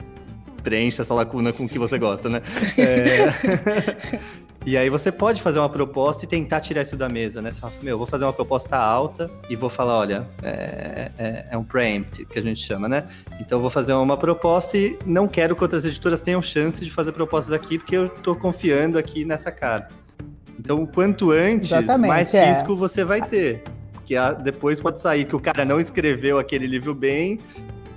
[0.62, 2.42] Preencha essa lacuna com o que você gosta, né?
[2.76, 4.36] É...
[4.66, 7.52] e aí você pode fazer uma proposta e tentar tirar isso da mesa, né?
[7.52, 11.56] Você fala, meu, vou fazer uma proposta alta e vou falar, olha, é, é, é
[11.56, 13.06] um preempt, que a gente chama, né?
[13.38, 16.90] Então eu vou fazer uma proposta e não quero que outras editoras tenham chance de
[16.90, 19.94] fazer propostas aqui, porque eu estou confiando aqui nessa carta.
[20.58, 22.48] Então, quanto antes, Exatamente, mais é.
[22.48, 23.62] risco você vai ter.
[23.92, 27.38] Porque depois pode sair que o cara não escreveu aquele livro bem,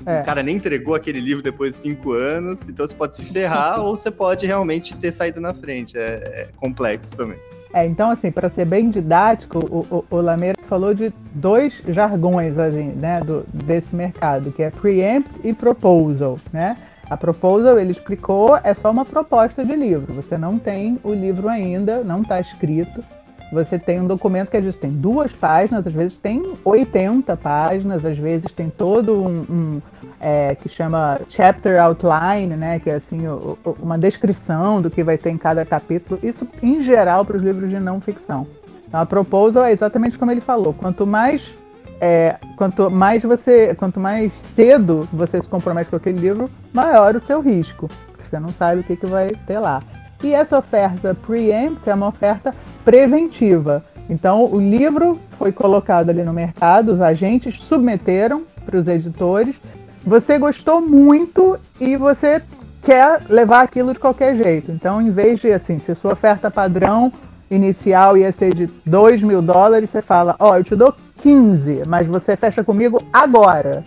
[0.06, 0.22] é.
[0.22, 3.80] o cara nem entregou aquele livro depois de cinco anos, então você pode se ferrar
[3.84, 5.98] ou você pode realmente ter saído na frente.
[5.98, 7.38] É, é complexo também.
[7.72, 12.58] É, então, assim, para ser bem didático, o, o, o Lameira falou de dois jargões
[12.58, 16.76] assim, né, do, desse mercado, que é preempt e proposal, né?
[17.10, 20.14] A proposal, ele explicou, é só uma proposta de livro.
[20.14, 23.04] Você não tem o livro ainda, não está escrito.
[23.52, 28.06] Você tem um documento que às vezes tem duas páginas, às vezes tem 80 páginas,
[28.06, 29.82] às vezes tem todo um, um
[30.20, 35.04] é, que chama chapter outline, né, que é assim o, o, uma descrição do que
[35.04, 36.20] vai ter em cada capítulo.
[36.22, 38.46] Isso em geral para os livros de não ficção.
[38.88, 40.74] Então a proposal é exatamente como ele falou.
[40.74, 41.54] Quanto mais
[42.00, 47.20] é, quanto mais você, quanto mais cedo você se compromete com aquele livro, maior o
[47.20, 47.90] seu risco.
[48.30, 49.82] Você não sabe o que, que vai ter lá.
[50.24, 52.54] E essa oferta preempt é uma oferta
[52.84, 53.84] preventiva.
[54.10, 59.56] Então, o livro foi colocado ali no mercado, os agentes submeteram para os editores.
[60.04, 62.42] Você gostou muito e você
[62.82, 64.72] quer levar aquilo de qualquer jeito.
[64.72, 67.14] Então, em vez de, assim, se sua oferta padrão
[67.50, 71.84] inicial ia ser de 2 mil dólares, você fala: Ó, oh, eu te dou 15,
[71.88, 73.84] mas você fecha comigo agora.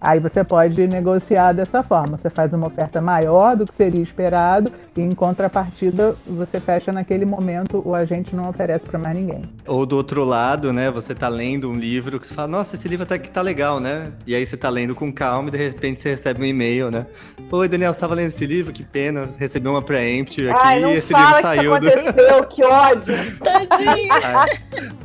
[0.00, 2.16] Aí você pode negociar dessa forma.
[2.16, 7.26] Você faz uma oferta maior do que seria esperado e em contrapartida você fecha naquele
[7.26, 9.42] momento, o agente não oferece para mais ninguém.
[9.66, 12.88] Ou do outro lado, né, você tá lendo um livro que você fala, nossa, esse
[12.88, 14.12] livro até que tá legal, né?
[14.26, 17.06] E aí você tá lendo com calma e de repente você recebe um e-mail, né?
[17.50, 18.72] Oi, Daniel, você tava lendo esse livro?
[18.72, 21.78] Que pena, recebeu uma preempt aqui Ai, e esse livro saiu.
[21.78, 23.14] Que aconteceu, que ódio!
[23.38, 24.08] Tadinho!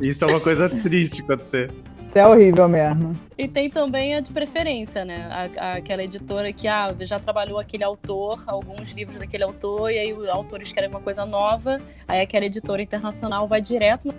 [0.00, 1.70] isso é uma coisa triste acontecer
[2.18, 3.12] é horrível mesmo.
[3.36, 5.28] E tem também a de preferência, né?
[5.58, 10.12] A, aquela editora que ah, já trabalhou aquele autor, alguns livros daquele autor, e aí
[10.12, 14.14] o autor escreve uma coisa nova, aí aquela editora internacional vai direto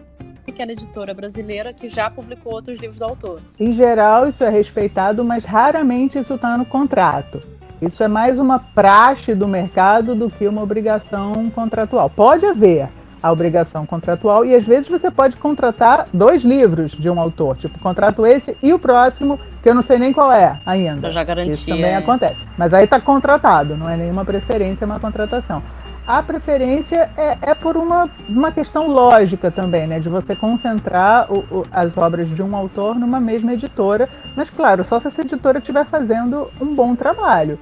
[0.47, 3.41] naquela editora brasileira que já publicou outros livros do autor.
[3.59, 7.41] Em geral, isso é respeitado, mas raramente isso está no contrato.
[7.81, 12.09] Isso é mais uma praxe do mercado do que uma obrigação contratual.
[12.09, 12.89] Pode haver,
[13.21, 17.79] a obrigação contratual e às vezes você pode contratar dois livros de um autor, tipo,
[17.79, 21.07] contrato esse e o próximo, que eu não sei nem qual é ainda.
[21.07, 21.51] Eu já garanti.
[21.51, 21.95] Isso também é.
[21.95, 22.37] acontece.
[22.57, 25.61] Mas aí está contratado, não é nenhuma preferência, é uma contratação.
[26.07, 29.99] a preferência é, é por uma, uma questão lógica também, né?
[29.99, 34.07] De você concentrar o, o, as obras de um autor numa mesma editora.
[34.33, 37.59] Mas, claro, só se essa editora estiver fazendo um bom trabalho.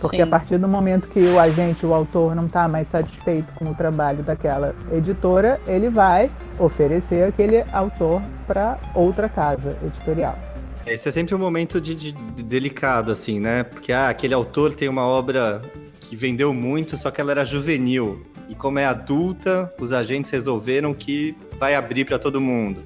[0.00, 0.22] Porque Sim.
[0.22, 3.74] a partir do momento que o agente, o autor, não está mais satisfeito com o
[3.74, 10.38] trabalho daquela editora, ele vai oferecer aquele autor para outra casa editorial.
[10.86, 13.64] Esse é sempre um momento de, de, de, delicado, assim, né?
[13.64, 15.60] Porque ah, aquele autor tem uma obra
[16.00, 18.24] que vendeu muito, só que ela era juvenil.
[18.48, 22.84] E como é adulta, os agentes resolveram que vai abrir para todo mundo.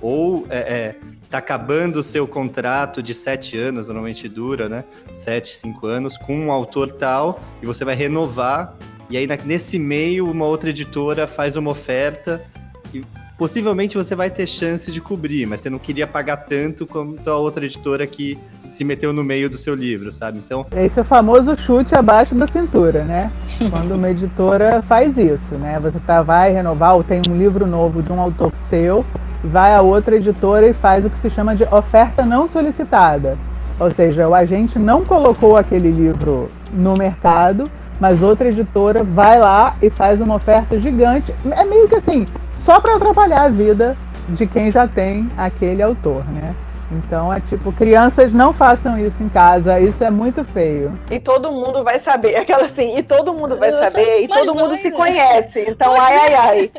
[0.00, 0.96] Ou é, é,
[1.28, 4.84] tá acabando o seu contrato de sete anos, normalmente dura, né?
[5.12, 8.76] Sete, cinco anos, com um autor tal, e você vai renovar.
[9.10, 12.44] E aí, nesse meio, uma outra editora faz uma oferta
[12.92, 13.02] e
[13.38, 17.36] possivelmente você vai ter chance de cobrir, mas você não queria pagar tanto quanto a
[17.36, 18.36] outra editora que
[18.68, 20.38] se meteu no meio do seu livro, sabe?
[20.44, 20.66] Então.
[20.76, 23.30] Esse é o famoso chute abaixo da cintura, né?
[23.70, 25.78] Quando uma editora faz isso, né?
[25.80, 29.06] Você tá, vai renovar ou tem um livro novo de um autor seu,
[29.42, 33.38] vai a outra editora e faz o que se chama de oferta não solicitada.
[33.78, 37.64] Ou seja, o agente não colocou aquele livro no mercado,
[38.00, 41.32] mas outra editora vai lá e faz uma oferta gigante.
[41.52, 42.26] É meio que assim,
[42.68, 43.96] só para atrapalhar a vida
[44.28, 46.54] de quem já tem aquele autor, né?
[46.92, 50.98] Então é tipo, crianças não façam isso em casa, isso é muito feio.
[51.10, 54.76] E todo mundo vai saber, aquela assim, e todo mundo vai saber, e todo mundo
[54.76, 54.96] se né?
[54.96, 55.64] conhece.
[55.66, 56.36] Então, pois ai, é.
[56.36, 56.70] ai, ai.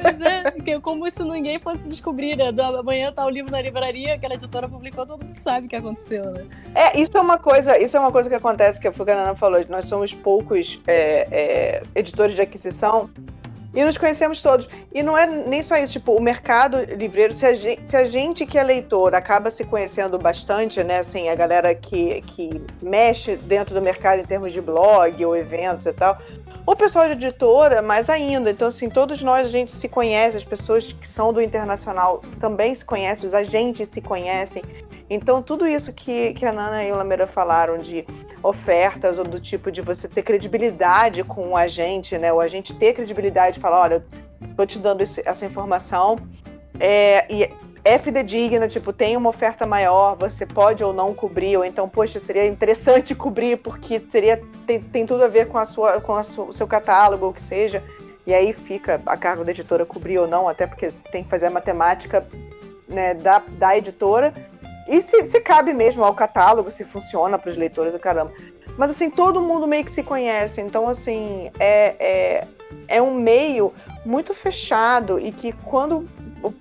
[0.00, 2.52] Pois é, como se ninguém fosse descobrir, né?
[2.78, 6.30] Amanhã tá o livro na livraria, aquela editora publicou, todo mundo sabe o que aconteceu,
[6.30, 6.44] né?
[6.76, 9.64] É, isso é uma coisa, isso é uma coisa que acontece, que a Fuganana falou,
[9.68, 13.10] nós somos poucos é, é, editores de aquisição
[13.74, 14.68] e nos conhecemos todos.
[14.92, 18.04] E não é nem só isso, tipo, o mercado livreiro, se a gente, se a
[18.04, 23.36] gente que é leitor acaba se conhecendo bastante, né, assim, a galera que, que mexe
[23.36, 26.18] dentro do mercado em termos de blog ou eventos e tal,
[26.66, 28.50] o pessoal de editora, mais ainda.
[28.50, 32.74] Então, assim, todos nós a gente se conhece, as pessoas que são do internacional também
[32.74, 34.62] se conhecem, os agentes se conhecem.
[35.08, 38.06] Então, tudo isso que, que a Nana e o Lameira falaram de
[38.42, 42.32] ofertas ou do tipo de você ter credibilidade com o agente, né?
[42.32, 44.06] O agente ter credibilidade e falar, olha,
[44.56, 46.18] tô te dando esse, essa informação
[46.78, 47.50] é, e
[47.84, 52.18] é fidedigna, tipo, tem uma oferta maior, você pode ou não cobrir, ou então, poxa,
[52.18, 56.22] seria interessante cobrir porque seria, tem, tem tudo a ver com, a sua, com a
[56.22, 57.82] sua, o seu catálogo, ou o que seja.
[58.26, 61.46] E aí fica a cargo da editora cobrir ou não, até porque tem que fazer
[61.46, 62.26] a matemática
[62.86, 64.32] né, da, da editora
[64.90, 68.32] e se, se cabe mesmo ao catálogo, se funciona para os leitores, o caramba.
[68.76, 70.60] Mas assim, todo mundo meio que se conhece.
[70.60, 72.48] Então, assim, é, é,
[72.88, 73.72] é um meio
[74.04, 76.08] muito fechado e que quando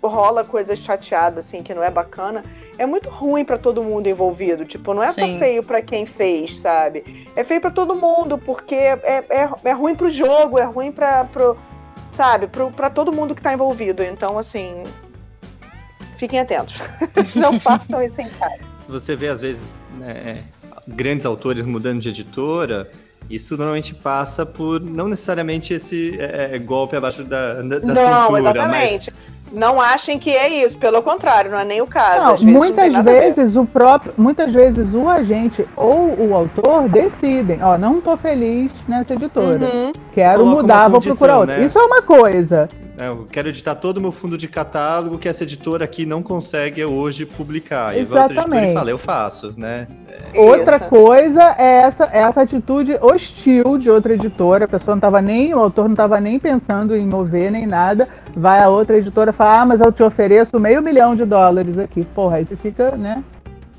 [0.04, 2.44] rola coisa chateada, assim, que não é bacana,
[2.78, 4.64] é muito ruim para todo mundo envolvido.
[4.64, 5.34] Tipo, não é Sim.
[5.34, 7.28] só feio para quem fez, sabe?
[7.36, 11.24] É feio para todo mundo, porque é, é, é ruim pro jogo, é ruim pra,
[11.26, 11.58] pro,
[12.14, 14.04] sabe, pro, pra todo mundo que tá envolvido.
[14.04, 14.84] Então, assim,
[16.20, 16.76] fiquem atentos.
[17.36, 18.60] não façam isso em casa.
[18.88, 20.44] Você vê, às vezes, né,
[20.88, 22.90] grandes autores mudando de editora.
[23.30, 28.22] Isso normalmente passa por não necessariamente esse é, é golpe abaixo da, da, da não,
[28.24, 29.12] cintura, exatamente.
[29.12, 32.26] mas não achem que é isso, pelo contrário, não é nem o caso.
[32.26, 37.62] Não, vezes muitas não vezes o próprio, muitas vezes o agente ou o autor decidem,
[37.62, 39.66] ó, não tô feliz nessa editora.
[39.66, 39.92] Uhum.
[40.12, 41.58] Quero Coloca mudar, vou procurar outra.
[41.58, 41.66] Né?
[41.66, 42.68] Isso é uma coisa.
[43.00, 46.22] É, eu quero editar todo o meu fundo de catálogo que essa editora aqui não
[46.22, 47.96] consegue hoje publicar.
[47.96, 48.38] E Exatamente.
[48.38, 49.88] outra editora e fala, eu faço, né?
[50.34, 50.38] É...
[50.38, 50.86] Outra Isso.
[50.88, 54.66] coisa é essa, essa atitude hostil de outra editora.
[54.66, 58.06] A pessoa não estava nem, o autor não estava nem pensando em mover nem nada.
[58.36, 61.78] Vai a outra editora e fala, ah, mas eu te ofereço meio milhão de dólares
[61.78, 62.04] aqui.
[62.04, 63.24] Porra, aí você fica, né?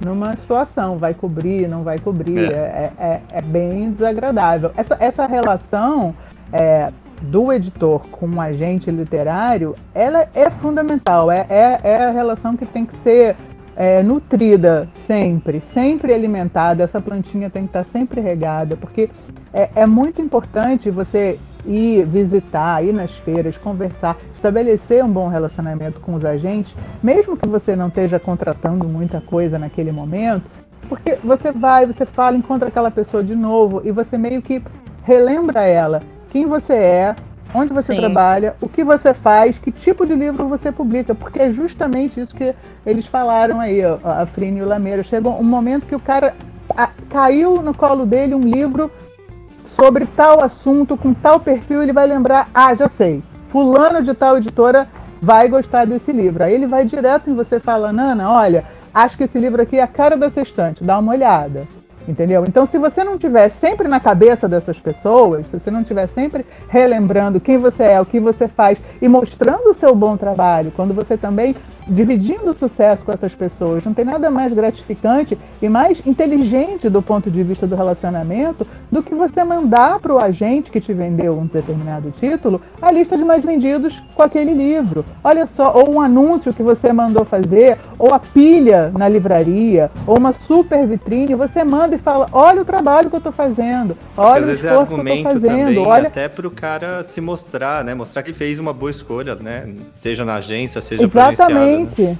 [0.03, 2.51] Numa situação, vai cobrir, não vai cobrir.
[2.51, 4.73] É, é, é, é bem desagradável.
[4.79, 6.15] Essa, essa relação
[6.53, 6.91] é,
[7.21, 11.31] do editor com um agente literário, ela é fundamental.
[11.31, 13.37] É, é, é a relação que tem que ser
[13.77, 16.85] é, nutrida sempre, sempre alimentada.
[16.85, 19.11] Essa plantinha tem que estar sempre regada, porque
[19.53, 26.01] é, é muito importante você ir visitar, ir nas feiras, conversar, estabelecer um bom relacionamento
[26.01, 30.45] com os agentes, mesmo que você não esteja contratando muita coisa naquele momento,
[30.89, 34.63] porque você vai, você fala, encontra aquela pessoa de novo e você meio que
[35.05, 37.17] relembra ela quem você é,
[37.55, 38.01] onde você Sim.
[38.01, 42.35] trabalha, o que você faz, que tipo de livro você publica, porque é justamente isso
[42.35, 42.55] que
[42.87, 45.03] eles falaram aí, a Frine e o Lameira.
[45.03, 46.35] Chegou um momento que o cara
[46.77, 48.91] a, caiu no colo dele um livro
[49.67, 54.37] sobre tal assunto, com tal perfil, ele vai lembrar, ah, já sei, fulano de tal
[54.39, 54.89] editora
[55.21, 56.43] vai gostar desse livro.
[56.43, 59.83] Aí ele vai direto em você falando, Ana, olha, acho que esse livro aqui é
[59.83, 61.67] a cara da sextante, dá uma olhada.
[62.11, 62.45] Entendeu?
[62.47, 66.45] Então, se você não tiver sempre na cabeça dessas pessoas, se você não tiver sempre
[66.69, 70.93] relembrando quem você é, o que você faz e mostrando o seu bom trabalho, quando
[70.93, 71.55] você também
[71.89, 77.03] dividindo o sucesso com essas pessoas, não tem nada mais gratificante e mais inteligente do
[77.03, 81.39] ponto de vista do relacionamento do que você mandar para o agente que te vendeu
[81.39, 85.05] um determinado título a lista de mais vendidos com aquele livro.
[85.23, 90.19] Olha só, ou um anúncio que você mandou fazer, ou a pilha na livraria, ou
[90.19, 94.47] uma super vitrine, você manda e fala: olha o trabalho que eu estou fazendo, olha
[94.47, 95.41] o esforço que eu estou fazendo.
[95.41, 96.09] Também, olha...
[96.09, 97.95] Até para o cara se mostrar, né?
[97.95, 99.69] Mostrar que fez uma boa escolha, né?
[99.89, 101.70] Seja na agência, seja Exatamente.
[101.79, 102.19] Né?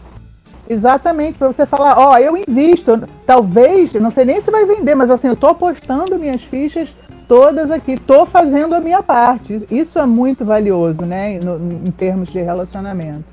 [0.69, 4.95] Exatamente, para você falar, ó, oh, eu invisto, talvez, não sei nem se vai vender,
[4.95, 6.95] mas assim, eu estou apostando minhas fichas
[7.27, 9.67] todas aqui, estou fazendo a minha parte.
[9.71, 13.25] Isso é muito valioso, né, no, em termos de relacionamento.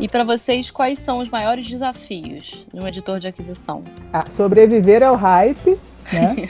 [0.00, 3.82] E para vocês, quais são os maiores desafios de um editor de aquisição?
[4.12, 5.78] Ah, sobreviver ao hype,
[6.12, 6.48] né?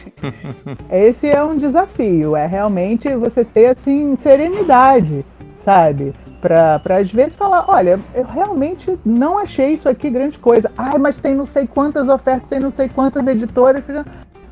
[0.91, 5.25] Esse é um desafio, é realmente você ter assim serenidade,
[5.65, 6.15] sabe?
[6.43, 10.73] Para às vezes falar, olha, eu realmente não achei isso aqui grande coisa.
[10.77, 13.85] Ai, mas tem não sei quantas ofertas, tem não sei quantas editoras.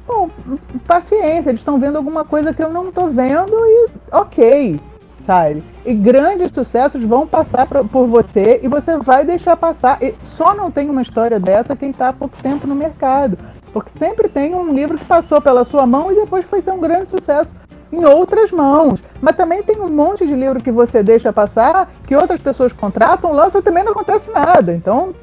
[0.07, 0.31] Bom,
[0.87, 4.81] paciência, eles estão vendo alguma coisa que eu não estou vendo e ok,
[5.27, 5.65] sabe?
[5.85, 10.01] E grandes sucessos vão passar pra, por você e você vai deixar passar.
[10.01, 13.37] E só não tem uma história dessa quem está há pouco tempo no mercado.
[13.73, 16.81] Porque sempre tem um livro que passou pela sua mão e depois foi ser um
[16.81, 17.51] grande sucesso
[17.93, 19.03] em outras mãos.
[19.21, 23.33] Mas também tem um monte de livro que você deixa passar, que outras pessoas contratam,
[23.35, 24.73] e também não acontece nada.
[24.73, 25.15] Então,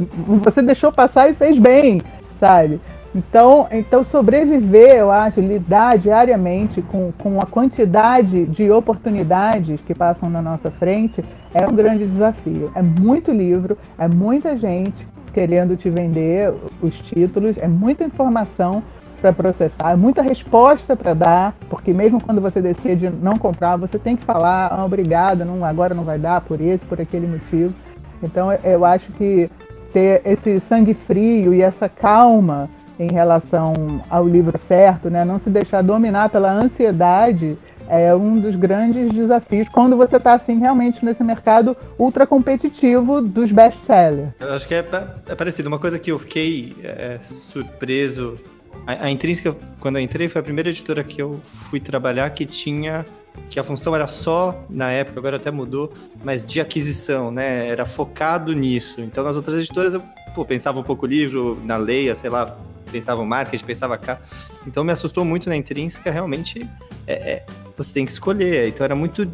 [0.44, 2.02] você deixou passar e fez bem,
[2.40, 2.80] sabe?
[3.16, 10.30] Então, então sobreviver, eu acho, lidar diariamente com, com a quantidade de oportunidades que passam
[10.30, 12.72] na nossa frente é um grande desafio.
[12.76, 18.84] É muito livro, é muita gente querendo te vender os títulos, é muita informação
[19.22, 23.98] para processar, é muita resposta para dar, porque mesmo quando você decide não comprar, você
[23.98, 27.74] tem que falar, ah, obrigado, não, agora não vai dar por esse, por aquele motivo.
[28.22, 29.50] Então eu acho que
[29.94, 33.74] ter esse sangue frio e essa calma em relação
[34.10, 35.24] ao livro certo, né?
[35.24, 37.58] Não se deixar dominar pela ansiedade
[37.90, 43.52] é um dos grandes desafios quando você está assim realmente nesse mercado ultra competitivo dos
[43.52, 44.30] best-sellers.
[44.40, 44.86] Eu acho que é,
[45.28, 45.70] é, parecido.
[45.70, 48.38] Uma coisa que eu fiquei é, surpreso,
[48.86, 52.46] a, a Intrínseca, quando eu entrei, foi a primeira editora que eu fui trabalhar que
[52.46, 53.06] tinha
[53.50, 57.68] que a função era só, na época, agora até mudou, mas de aquisição, né?
[57.68, 59.00] Era focado nisso.
[59.00, 60.02] Então, nas outras editoras, eu
[60.34, 62.58] pô, pensava um pouco o livro, na leia, sei lá,
[62.92, 64.20] pensava marketing, pensava cá.
[64.66, 66.68] Então me assustou muito na intrínseca, realmente
[67.06, 68.68] é, é, você tem que escolher.
[68.68, 69.30] Então era muito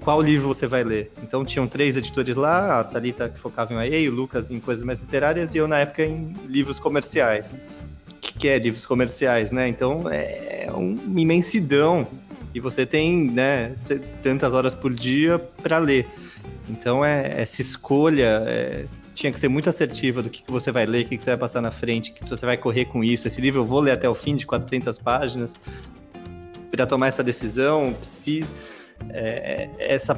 [0.00, 1.10] qual livro você vai ler.
[1.22, 4.84] Então tinham três editores lá, a Thalita que focava em AE, o Lucas em coisas
[4.84, 7.54] mais literárias e eu na época em livros comerciais.
[8.32, 9.68] Que, é livros comerciais, né?
[9.68, 12.06] Então é, uma imensidão
[12.54, 13.74] e você tem né,
[14.22, 16.06] tantas horas por dia para ler.
[16.68, 20.86] Então é essa escolha, é, tinha que ser muito assertiva do que, que você vai
[20.86, 23.26] ler, o que, que você vai passar na frente, que você vai correr com isso.
[23.26, 25.58] Esse livro eu vou ler até o fim de 400 páginas
[26.70, 27.96] para tomar essa decisão.
[28.02, 28.44] Se
[29.10, 30.14] é, essa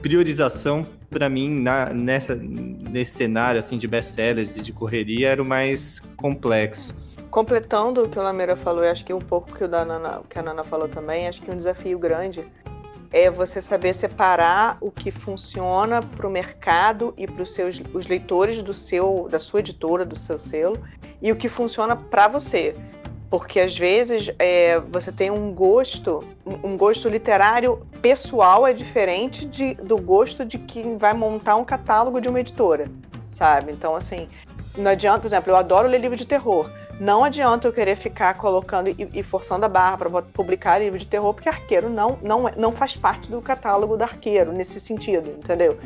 [0.00, 5.46] priorização para mim na, nessa nesse cenário assim de best-sellers e de correria era o
[5.46, 6.94] mais complexo.
[7.32, 10.20] Completando o que o Lameira falou, e acho que um pouco que o da Nana,
[10.28, 12.44] que a Nana falou também, acho que um desafio grande
[13.10, 18.74] é você saber separar o que funciona para o mercado e para os leitores do
[18.74, 20.78] seu da sua editora, do seu selo,
[21.22, 22.74] e o que funciona para você.
[23.30, 29.72] Porque às vezes é, você tem um gosto, um gosto literário pessoal é diferente de,
[29.76, 32.90] do gosto de quem vai montar um catálogo de uma editora,
[33.30, 33.72] sabe?
[33.72, 34.28] Então, assim,
[34.76, 36.70] não adianta, por exemplo, eu adoro ler livro de terror.
[37.00, 41.06] Não adianta eu querer ficar colocando e, e forçando a barra para publicar livro de
[41.06, 45.78] terror, porque arqueiro não, não, não faz parte do catálogo do arqueiro nesse sentido, entendeu?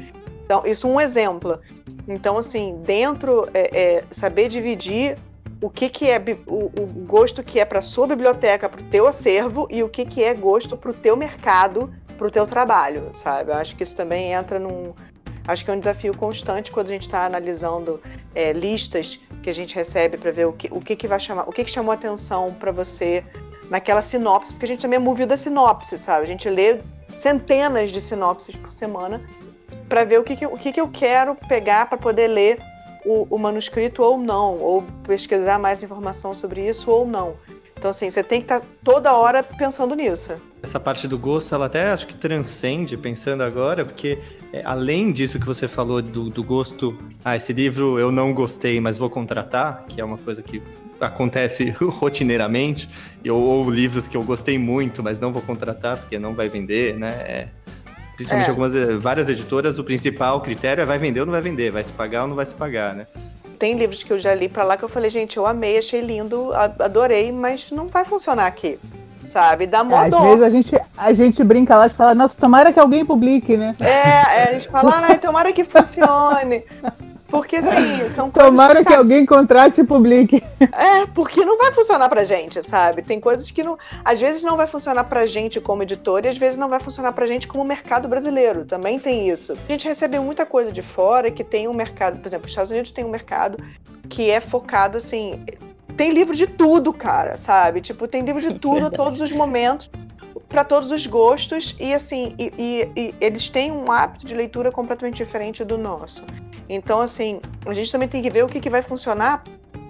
[0.44, 1.60] Então, isso é um exemplo.
[2.06, 5.16] Então, assim, dentro, é, é, saber dividir
[5.60, 9.06] o que, que é o, o gosto que é para sua biblioteca, para o teu
[9.06, 13.10] acervo, e o que, que é gosto para o teu mercado, para o teu trabalho,
[13.12, 13.50] sabe?
[13.50, 14.92] Eu acho que isso também entra num,
[15.46, 18.00] Acho que é um desafio constante quando a gente está analisando
[18.34, 21.48] é, listas que a gente recebe para ver o que, o que, que vai chamar,
[21.48, 23.24] o que, que chamou atenção para você
[23.70, 26.22] naquela sinopse, porque a gente também é movido a sinopse, sabe?
[26.22, 29.20] A gente lê centenas de sinopses por semana
[29.88, 32.58] para ver o que, que, o que, que eu quero pegar para poder ler
[33.04, 37.36] o, o, manuscrito ou não, ou pesquisar mais informação sobre isso ou não.
[37.78, 40.30] Então, assim, você tem que estar tá toda hora pensando nisso.
[40.62, 44.18] Essa parte do gosto, ela até acho que transcende, pensando agora, porque
[44.52, 48.80] é, além disso que você falou do, do gosto, ah, esse livro eu não gostei,
[48.80, 50.62] mas vou contratar, que é uma coisa que
[50.98, 52.88] acontece rotineiramente,
[53.28, 56.96] ou, ou livros que eu gostei muito, mas não vou contratar porque não vai vender,
[56.98, 57.10] né?
[57.10, 57.48] É,
[58.16, 58.50] principalmente é.
[58.50, 61.92] algumas, várias editoras, o principal critério é vai vender ou não vai vender, vai se
[61.92, 63.06] pagar ou não vai se pagar, né?
[63.58, 66.00] Tem livros que eu já li para lá que eu falei, gente, eu amei, achei
[66.00, 68.78] lindo, adorei, mas não vai funcionar aqui
[69.26, 69.66] sabe?
[69.66, 72.72] Dá mó é, Às vezes a gente, a gente brinca lá e fala, nossa, tomara
[72.72, 73.74] que alguém publique, né?
[73.80, 76.64] É, é a gente fala, ai, tomara que funcione.
[77.28, 78.50] Porque, assim, são coisas.
[78.50, 80.42] Tomara que, que alguém contrate e publique.
[80.60, 83.02] É, porque não vai funcionar pra gente, sabe?
[83.02, 83.76] Tem coisas que não.
[84.04, 87.12] Às vezes não vai funcionar pra gente como editor e às vezes não vai funcionar
[87.12, 88.64] pra gente como mercado brasileiro.
[88.64, 89.52] Também tem isso.
[89.52, 92.18] A gente recebe muita coisa de fora que tem um mercado.
[92.18, 93.58] Por exemplo, os Estados Unidos tem um mercado
[94.08, 95.44] que é focado, assim.
[95.96, 97.80] Tem livro de tudo, cara, sabe?
[97.80, 99.90] Tipo, tem livro de tudo a todos os momentos
[100.48, 104.70] para todos os gostos e assim e, e, e, eles têm um hábito de leitura
[104.70, 106.24] completamente diferente do nosso.
[106.68, 109.42] Então assim a gente também tem que ver o que, que vai funcionar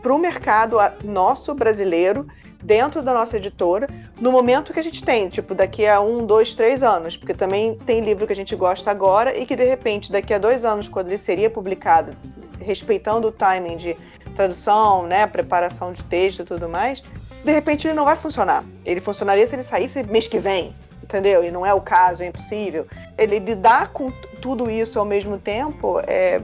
[0.02, 2.26] para o mercado nosso brasileiro
[2.62, 3.88] dentro da nossa editora
[4.20, 7.76] no momento que a gente tem, tipo daqui a um, dois, três anos, porque também
[7.86, 10.88] tem livro que a gente gosta agora e que de repente daqui a dois anos,
[10.88, 12.16] quando ele seria publicado,
[12.60, 13.96] respeitando o timing de
[14.34, 17.02] tradução, né, preparação de texto e tudo mais,
[17.44, 18.64] de repente ele não vai funcionar.
[18.84, 21.44] Ele funcionaria se ele saísse mês que vem, entendeu?
[21.44, 22.86] E não é o caso, é impossível.
[23.16, 24.10] Ele lidar com
[24.40, 26.40] tudo isso ao mesmo tempo, é,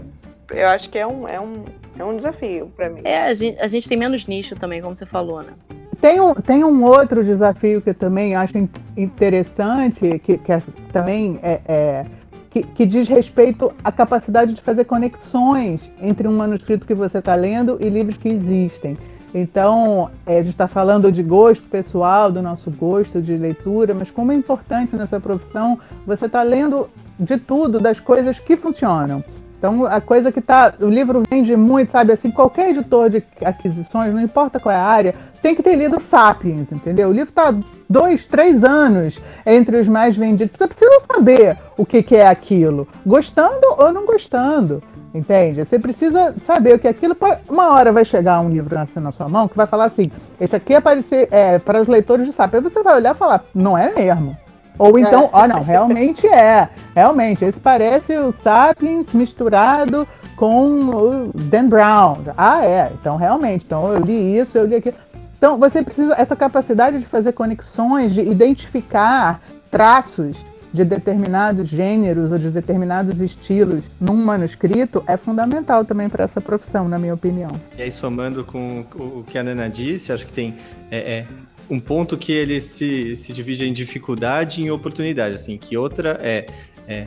[0.53, 1.65] eu acho que é um, é um,
[1.99, 3.01] é um desafio para mim.
[3.05, 5.53] É, a gente, a gente tem menos nicho também, como você falou, né?
[6.01, 8.55] Tem um, tem um outro desafio que eu também acho
[8.97, 12.07] interessante, que, que é, também é, é
[12.51, 17.35] que, que, diz respeito à capacidade de fazer conexões entre um manuscrito que você está
[17.35, 18.99] lendo e livros que existem.
[19.35, 24.11] Então, é, a gente está falando de gosto pessoal, do nosso gosto de leitura, mas
[24.11, 29.25] como é importante nessa profissão você está lendo de tudo, das coisas que funcionam.
[29.63, 30.75] Então, a coisa que está.
[30.81, 32.13] O livro vende muito, sabe?
[32.13, 36.01] Assim, qualquer editor de aquisições, não importa qual é a área, tem que ter lido
[36.01, 37.11] Sapiens, entendeu?
[37.11, 37.55] O livro está
[37.89, 40.59] dois, três anos entre os mais vendidos.
[40.59, 44.83] Você precisa saber o que, que é aquilo, gostando ou não gostando.
[45.15, 45.65] Entende?
[45.65, 47.17] Você precisa saber o que é aquilo.
[47.49, 50.11] Uma hora vai chegar um livro assim na sua mão que vai falar assim:
[50.41, 50.83] esse aqui é
[51.31, 52.65] é para os leitores de Sapiens.
[52.65, 54.37] Aí você vai olhar e falar: não é mesmo.
[54.79, 55.45] Ou então, ó, é.
[55.45, 56.69] oh, não, realmente é.
[56.95, 60.07] Realmente, esse parece o Sapiens misturado
[60.37, 62.19] com o Dan Brown.
[62.37, 62.93] Ah, é.
[63.01, 63.65] Então, realmente.
[63.65, 64.97] Então, eu li isso, eu li aquilo.
[65.37, 70.37] Então, você precisa, essa capacidade de fazer conexões, de identificar traços
[70.73, 76.89] de determinados gêneros ou de determinados estilos num manuscrito é fundamental também para essa profissão,
[76.89, 77.51] na minha opinião.
[77.77, 80.57] E aí, somando com o que a Nana disse, acho que tem
[80.91, 81.27] é, é,
[81.73, 86.19] um ponto que ele se, se divide em dificuldade e em oportunidade, assim, que outra
[86.21, 86.45] é,
[86.87, 87.07] é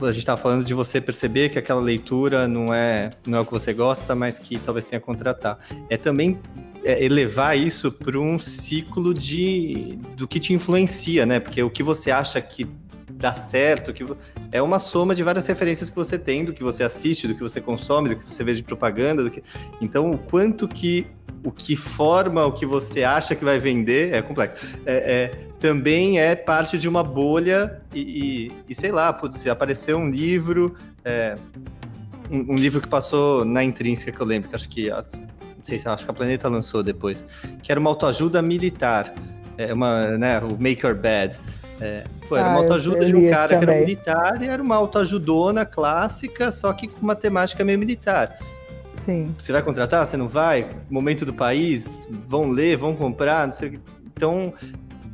[0.00, 3.46] a gente estava falando de você perceber que aquela leitura não é, não é o
[3.46, 5.58] que você gosta, mas que talvez tenha que contratar.
[5.88, 6.38] É também
[6.84, 11.40] é, elevar isso para um ciclo de do que te influencia, né?
[11.40, 12.66] Porque o que você acha que
[13.10, 14.04] dá certo, que
[14.52, 17.42] é uma soma de várias referências que você tem, do que você assiste, do que
[17.42, 19.42] você consome, do que você vê de propaganda, que...
[19.80, 21.06] então o quanto que
[21.46, 24.80] o que forma o que você acha que vai vender é complexo.
[24.84, 29.48] É, é também é parte de uma bolha e, e, e sei lá, putz, se
[29.48, 30.74] apareceu um livro,
[31.04, 31.36] é,
[32.30, 35.04] um, um, livro que passou na intrínseca que eu lembro, que acho que não
[35.62, 37.24] sei se acho que a Planeta lançou depois,
[37.62, 39.14] que era uma autoajuda militar,
[39.56, 41.38] é uma, né, o Make Your Bed.
[41.80, 44.76] É, pô, era ah, uma autoajuda de um cara que era militar e era uma
[44.76, 48.38] autoajudona clássica, só que com uma temática meio militar.
[49.06, 49.32] Sim.
[49.38, 50.04] Você vai contratar?
[50.04, 50.68] Você não vai?
[50.90, 52.06] Momento do país?
[52.10, 53.78] Vão ler, vão comprar, não sei
[54.14, 54.52] Então,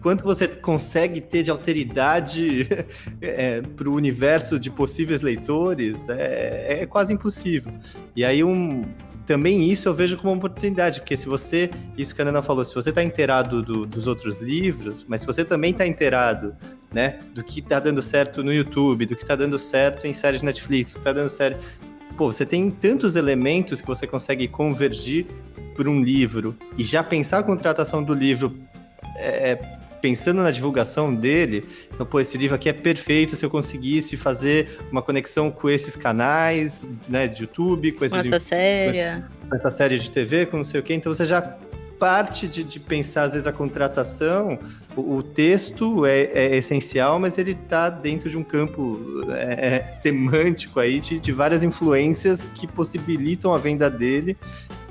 [0.01, 2.66] quanto você consegue ter de alteridade
[3.20, 7.70] é, para o universo de possíveis leitores é, é, quase impossível.
[8.16, 8.82] E aí um,
[9.26, 12.64] também isso eu vejo como uma oportunidade, porque se você, isso que a Ana falou,
[12.64, 16.57] se você está inteirado do, dos outros livros, mas se você também está inteirado,
[16.93, 20.43] né, do que está dando certo no YouTube, do que está dando certo em séries
[20.43, 21.62] Netflix, do que está dando certo...
[22.16, 25.26] Pô, você tem tantos elementos que você consegue convergir
[25.74, 28.58] por um livro e já pensar a contratação do livro
[29.16, 29.58] é,
[30.02, 34.80] pensando na divulgação dele, então, pô, esse livro aqui é perfeito se eu conseguisse fazer
[34.90, 39.22] uma conexão com esses canais, né, de YouTube, com, esses, com essa série.
[39.48, 40.94] Com essa série de TV, com não sei o quê.
[40.94, 41.56] Então você já
[42.03, 44.59] parte de, de pensar, às vezes, a contratação,
[44.96, 48.98] o, o texto é, é, essencial, mas ele está dentro de um campo
[49.30, 54.36] é, é, semântico aí de, de várias influências que possibilitam a venda dele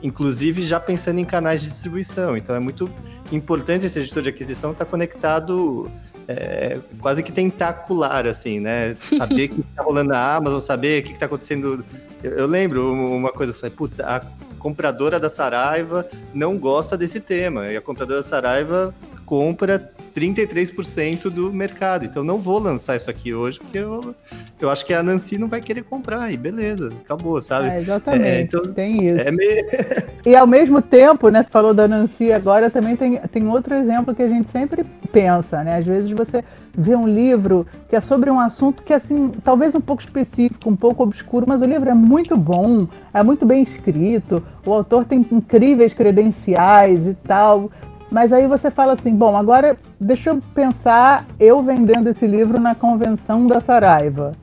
[0.02, 2.36] inclusive já pensando em canais de distribuição.
[2.36, 2.90] Então é muito
[3.32, 5.92] importante esse editor de aquisição estar tá conectado
[6.28, 8.96] é, quase que tentacular, assim, né?
[8.98, 11.86] Saber o que está rolando na Amazon, saber o que está acontecendo.
[12.24, 14.22] Eu, eu, lembro uma coisa, eu falei, putz, a
[14.62, 18.94] compradora da Saraiva não gosta desse tema, e a compradora da Saraiva
[19.26, 22.06] compra 33% do mercado.
[22.06, 24.16] Então não vou lançar isso aqui hoje, porque eu,
[24.60, 27.70] eu acho que a Nancy não vai querer comprar, e beleza, acabou, sabe?
[27.70, 29.20] É, exatamente, é, então, tem isso.
[29.20, 29.66] É meio...
[30.26, 34.14] e ao mesmo tempo, né, você falou da Nancy agora, também tem, tem outro exemplo
[34.14, 35.78] que a gente sempre pensa, né?
[35.78, 36.44] Às vezes você
[36.74, 40.76] vê um livro que é sobre um assunto que, assim, talvez um pouco específico, um
[40.76, 45.26] pouco obscuro, mas o livro é muito bom, é muito bem escrito, o autor tem
[45.32, 47.70] incríveis credenciais e tal,
[48.12, 52.76] mas aí você fala assim, bom, agora deixa eu pensar eu vendendo esse livro na
[52.76, 54.34] convenção da Saraiva,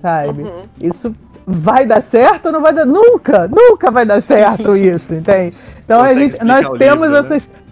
[0.00, 0.44] sabe?
[0.44, 0.62] Uhum.
[0.82, 1.14] Isso
[1.44, 2.86] vai dar certo ou não vai dar?
[2.86, 5.56] Nunca, nunca vai dar certo isso, entende?
[5.84, 7.18] Então a gente, nós temos livro, né?
[7.18, 7.62] essas, né?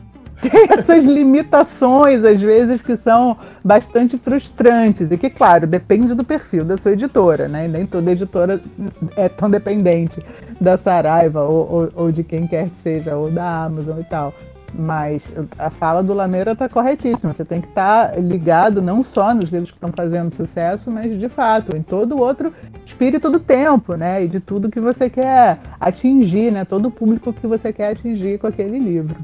[0.76, 5.10] essas limitações, às vezes, que são bastante frustrantes.
[5.10, 7.66] E que, claro, depende do perfil da sua editora, né?
[7.68, 8.60] Nem toda editora
[9.16, 10.24] é tão dependente
[10.60, 14.34] da Saraiva ou, ou, ou de quem quer que seja, ou da Amazon e tal.
[14.76, 15.22] Mas
[15.56, 17.32] a fala do Lameira está corretíssima.
[17.32, 21.16] Você tem que estar tá ligado não só nos livros que estão fazendo sucesso, mas
[21.18, 22.52] de fato em todo o outro
[22.84, 24.24] espírito do tempo, né?
[24.24, 26.64] E de tudo que você quer atingir, né?
[26.64, 29.16] Todo o público que você quer atingir com aquele livro.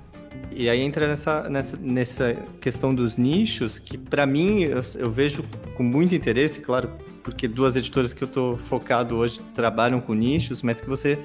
[0.52, 5.44] E aí entra nessa, nessa, nessa questão dos nichos, que para mim eu, eu, vejo
[5.76, 6.90] com muito interesse, claro,
[7.22, 11.18] porque duas editoras que eu estou focado hoje trabalham com nichos, mas que você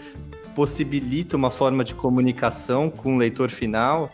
[0.56, 4.12] possibilita uma forma de comunicação com o leitor final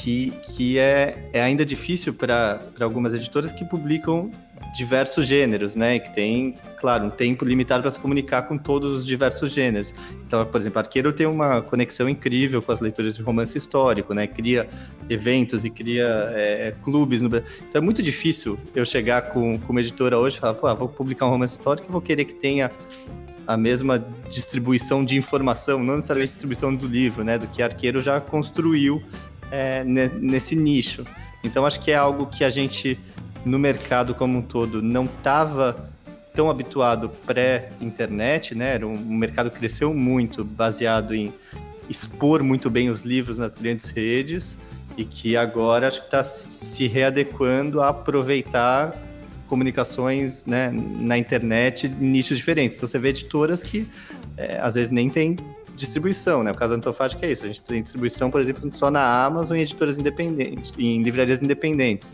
[0.00, 4.30] que, que é, é ainda difícil para algumas editoras que publicam
[4.74, 5.98] diversos gêneros, né?
[5.98, 9.94] Que tem, claro, um tempo limitado para se comunicar com todos os diversos gêneros.
[10.26, 14.26] Então, por exemplo, Arqueiro tem uma conexão incrível com as leituras de romance histórico, né?
[14.26, 14.68] Cria
[15.08, 17.28] eventos e cria é, clubes no.
[17.28, 20.88] Então é muito difícil eu chegar com, com uma editora hoje e falar, pô, vou
[20.88, 22.70] publicar um romance histórico e vou querer que tenha
[23.48, 27.38] a mesma distribuição de informação, não necessariamente distribuição do livro, né?
[27.38, 29.02] Do que Arqueiro já construiu
[29.50, 31.06] é, nesse nicho.
[31.42, 33.00] Então acho que é algo que a gente
[33.46, 35.88] no mercado como um todo não estava
[36.34, 38.76] tão habituado pré-internet, né?
[38.84, 41.32] O mercado cresceu muito baseado em
[41.88, 44.58] expor muito bem os livros nas grandes redes
[44.94, 49.07] e que agora acho que está se readequando a aproveitar
[49.48, 52.76] comunicações né, na internet nichos diferentes.
[52.76, 53.88] Então você vê editoras que
[54.36, 55.36] é, às vezes nem tem
[55.74, 56.50] distribuição, né?
[56.50, 57.44] O caso da Antofágica é isso.
[57.44, 62.12] A gente tem distribuição, por exemplo, só na Amazon em editoras independentes, em livrarias independentes,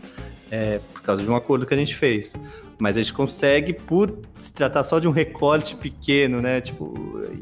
[0.49, 2.35] é, por causa de um acordo que a gente fez.
[2.77, 6.61] Mas a gente consegue, por se tratar só de um recorte pequeno, né?
[6.61, 6.93] Tipo,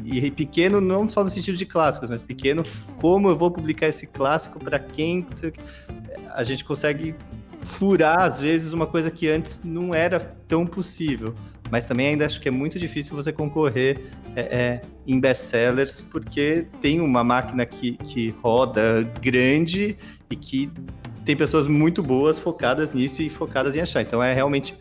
[0.05, 2.63] e pequeno não só no sentido de clássicos, mas pequeno,
[2.99, 5.25] como eu vou publicar esse clássico para quem
[6.33, 7.15] a gente consegue
[7.63, 11.33] furar, às vezes, uma coisa que antes não era tão possível.
[11.71, 14.01] Mas também ainda acho que é muito difícil você concorrer
[14.35, 19.97] é, é, em best-sellers, porque tem uma máquina que, que roda grande
[20.29, 20.69] e que
[21.25, 24.01] tem pessoas muito boas focadas nisso e focadas em achar.
[24.01, 24.77] Então é realmente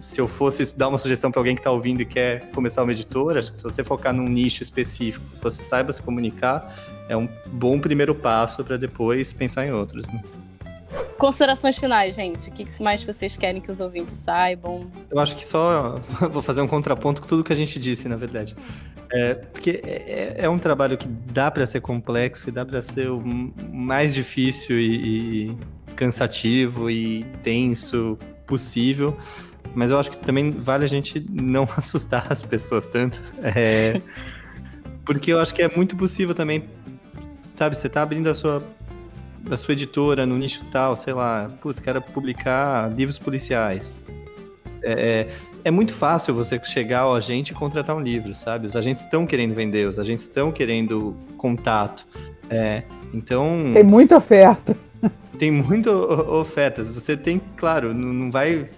[0.00, 2.92] se eu fosse dar uma sugestão para alguém que está ouvindo e quer começar uma
[2.92, 6.70] editora, se você focar num nicho específico, você saiba se comunicar,
[7.08, 10.06] é um bom primeiro passo para depois pensar em outros.
[10.08, 10.22] Né?
[11.18, 12.48] Considerações finais, gente.
[12.48, 14.88] O que mais vocês querem que os ouvintes saibam?
[15.10, 18.16] Eu acho que só vou fazer um contraponto com tudo que a gente disse, na
[18.16, 18.56] verdade.
[19.12, 22.80] É, porque é, é, é um trabalho que dá para ser complexo e dá para
[22.82, 23.20] ser o
[23.72, 25.58] mais difícil e, e
[25.96, 28.16] cansativo e tenso
[28.46, 29.16] possível.
[29.74, 33.20] Mas eu acho que também vale a gente não assustar as pessoas tanto.
[33.42, 34.00] É,
[35.04, 36.68] porque eu acho que é muito possível também,
[37.52, 38.62] sabe, você tá abrindo a sua
[39.42, 44.02] da sua editora no nicho tal, sei lá, putz, quero publicar livros policiais.
[44.82, 45.28] É, é,
[45.64, 48.66] é muito fácil você chegar ao agente e contratar um livro, sabe?
[48.66, 52.06] Os agentes estão querendo vender, os agentes estão querendo contato.
[52.50, 52.82] É,
[53.12, 53.72] então.
[53.74, 54.76] Tem muita oferta.
[55.38, 56.82] Tem muita oferta.
[56.82, 58.68] Você tem, claro, não vai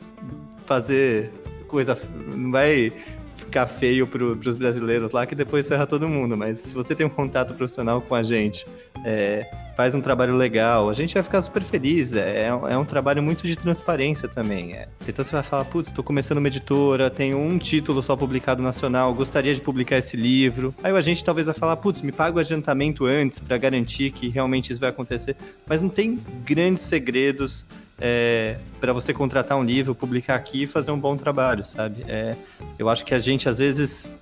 [0.66, 1.30] fazer
[1.66, 1.98] coisa.
[2.34, 2.92] Não vai
[3.36, 7.06] ficar feio para os brasileiros lá que depois ferra todo mundo, mas se você tem
[7.06, 8.64] um contato profissional com a gente,
[9.04, 9.44] é,
[9.80, 12.12] faz um trabalho legal, a gente vai ficar super feliz.
[12.12, 14.74] É, é um trabalho muito de transparência também.
[14.74, 14.88] É.
[15.08, 19.14] Então você vai falar, putz, estou começando uma editora, tenho um título só publicado nacional,
[19.14, 20.74] gostaria de publicar esse livro.
[20.82, 24.28] Aí a gente talvez vai falar, putz, me paga o adiantamento antes para garantir que
[24.28, 25.34] realmente isso vai acontecer.
[25.66, 27.64] Mas não tem grandes segredos
[27.98, 32.04] é, para você contratar um livro, publicar aqui e fazer um bom trabalho, sabe?
[32.06, 32.36] É,
[32.78, 34.14] eu acho que a gente, às vezes,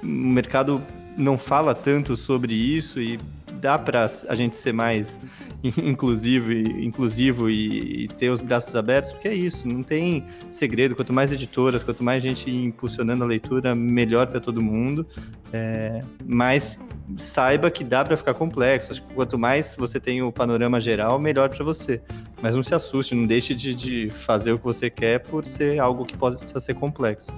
[0.00, 0.80] o mercado
[1.16, 3.18] não fala tanto sobre isso e
[3.62, 5.20] dá para a gente ser mais
[5.62, 10.96] inclusivo, e, inclusivo e, e, ter os braços abertos, porque é isso, não tem segredo.
[10.96, 15.06] Quanto mais editoras, quanto mais gente impulsionando a leitura, melhor para todo mundo.
[15.52, 16.80] É, mas
[17.16, 18.90] saiba que dá para ficar complexo.
[18.90, 22.02] Acho que quanto mais você tem o panorama geral, melhor para você.
[22.42, 25.78] Mas não se assuste, não deixe de, de fazer o que você quer por ser
[25.78, 27.32] algo que possa ser complexo.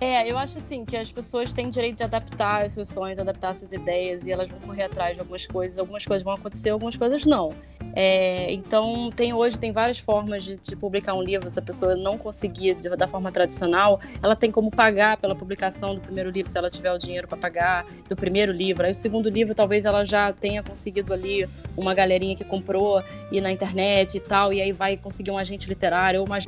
[0.00, 3.52] É, eu acho assim que as pessoas têm direito de adaptar os seus sonhos, adaptar
[3.52, 5.76] suas ideias e elas vão correr atrás de algumas coisas.
[5.76, 7.52] Algumas coisas vão acontecer, algumas coisas não.
[7.94, 11.50] É, então, tem hoje tem várias formas de, de, publicar um livro.
[11.50, 15.96] Se a pessoa não conseguir de, da forma tradicional, ela tem como pagar pela publicação
[15.96, 18.86] do primeiro livro, se ela tiver o dinheiro para pagar do primeiro livro.
[18.86, 23.40] Aí, o segundo livro, talvez ela já tenha conseguido ali uma galerinha que comprou e
[23.40, 26.38] na internet e tal, e aí vai conseguir um agente literário ou uma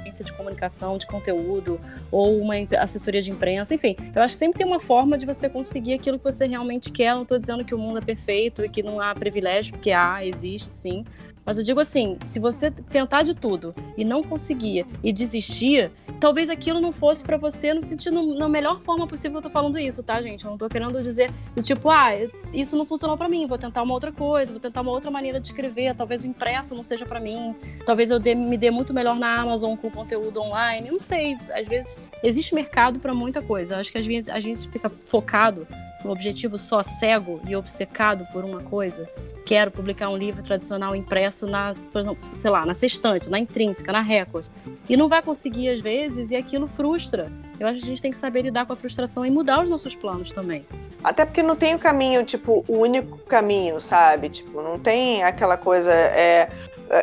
[0.00, 1.80] agência de comunicação, de conteúdo,
[2.10, 3.96] ou uma assessoria de imprensa, enfim.
[4.14, 7.14] Eu acho que sempre tem uma forma de você conseguir aquilo que você realmente quer.
[7.14, 10.24] Não estou dizendo que o mundo é perfeito e que não há privilégio, porque há,
[10.24, 11.04] existe sim.
[11.48, 15.90] Mas eu digo assim, se você tentar de tudo e não conseguir e desistir,
[16.20, 19.78] talvez aquilo não fosse para você no sentido, na melhor forma possível eu tô falando
[19.78, 20.44] isso, tá, gente?
[20.44, 22.10] Eu não tô querendo dizer do tipo, ah,
[22.52, 25.40] isso não funcionou para mim, vou tentar uma outra coisa, vou tentar uma outra maneira
[25.40, 28.92] de escrever, talvez o impresso não seja para mim, talvez eu dê, me dê muito
[28.92, 33.78] melhor na Amazon com conteúdo online, não sei, às vezes existe mercado para muita coisa.
[33.78, 35.66] Acho que às vezes a gente fica focado
[36.04, 39.08] no objetivo só cego e obcecado por uma coisa
[39.48, 44.46] quero publicar um livro tradicional impresso na, sei lá, na sextante, na intrínseca, na Record.
[44.86, 47.32] E não vai conseguir às vezes e aquilo frustra.
[47.58, 49.70] Eu acho que a gente tem que saber lidar com a frustração e mudar os
[49.70, 50.66] nossos planos também.
[51.02, 54.28] Até porque não tem o caminho, tipo, o único caminho, sabe?
[54.28, 55.94] Tipo, não tem aquela coisa.
[55.94, 56.50] É,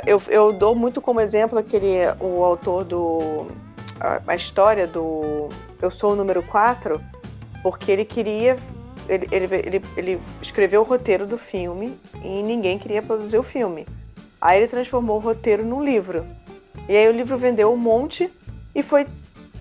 [0.06, 3.48] eu, eu dou muito como exemplo aquele, o autor do.
[4.28, 5.50] a história do
[5.82, 7.02] Eu Sou o Número 4,
[7.64, 8.56] porque ele queria
[9.08, 13.88] ele, ele, ele, ele escreveu o roteiro do filme e ninguém queria produzir o filme.
[14.42, 16.26] Aí ele transformou o roteiro num livro.
[16.88, 18.32] E aí o livro vendeu um monte
[18.74, 19.08] e foi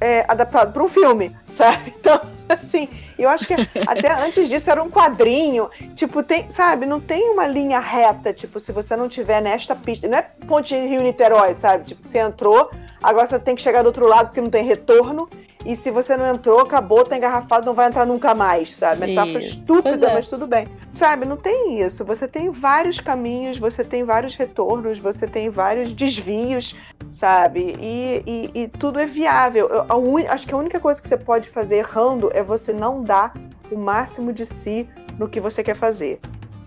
[0.01, 1.95] é, adaptado para um filme, sabe?
[1.99, 2.89] Então, assim,
[3.19, 3.55] eu acho que
[3.87, 5.71] até antes disso era um quadrinho.
[5.95, 10.09] Tipo, tem, sabe, não tem uma linha reta, tipo, se você não tiver nesta pista.
[10.09, 11.85] Não é Ponte Rio-Niterói, sabe?
[11.85, 12.71] Tipo, você entrou,
[13.03, 15.29] agora você tem que chegar do outro lado porque não tem retorno.
[15.65, 19.01] E se você não entrou, acabou, tá engarrafado, não vai entrar nunca mais, sabe?
[19.01, 20.15] Metáfora estúpida, é.
[20.15, 20.69] mas tudo bem.
[20.93, 22.05] Sabe, não tem isso.
[22.05, 26.77] Você tem vários caminhos, você tem vários retornos, você tem vários desvios,
[27.09, 27.75] sabe?
[27.81, 29.69] E, e, e tudo é viável.
[29.69, 30.19] Eu, un...
[30.29, 33.33] Acho que a única coisa que você pode fazer errando é você não dar
[33.71, 34.89] o máximo de si
[35.19, 36.21] no que você quer fazer.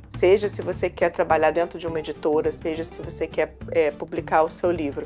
[0.10, 4.42] Seja se você quer trabalhar dentro de uma editora, seja se você quer é, publicar
[4.42, 5.06] o seu livro.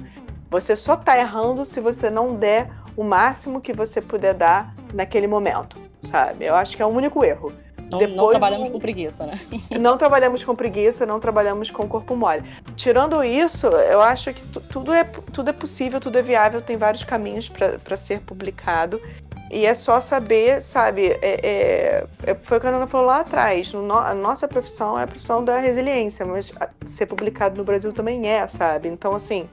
[0.51, 5.25] Você só está errando se você não der o máximo que você puder dar naquele
[5.25, 6.43] momento, sabe?
[6.43, 7.53] Eu acho que é o único erro.
[7.89, 9.33] Não, Depois, não trabalhamos com preguiça, né?
[9.79, 12.43] não trabalhamos com preguiça, não trabalhamos com corpo mole.
[12.75, 17.05] Tirando isso, eu acho que tudo é, tudo é possível, tudo é viável, tem vários
[17.05, 19.01] caminhos para ser publicado.
[19.49, 21.17] E é só saber, sabe?
[21.21, 23.71] É, é, é, foi o que a Ana falou lá atrás.
[23.71, 26.51] No, a nossa profissão é a profissão da resiliência, mas
[26.87, 28.87] ser publicado no Brasil também é, sabe?
[28.87, 29.49] Então, assim,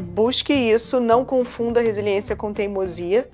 [0.00, 3.28] busque isso, não confunda resiliência com teimosia.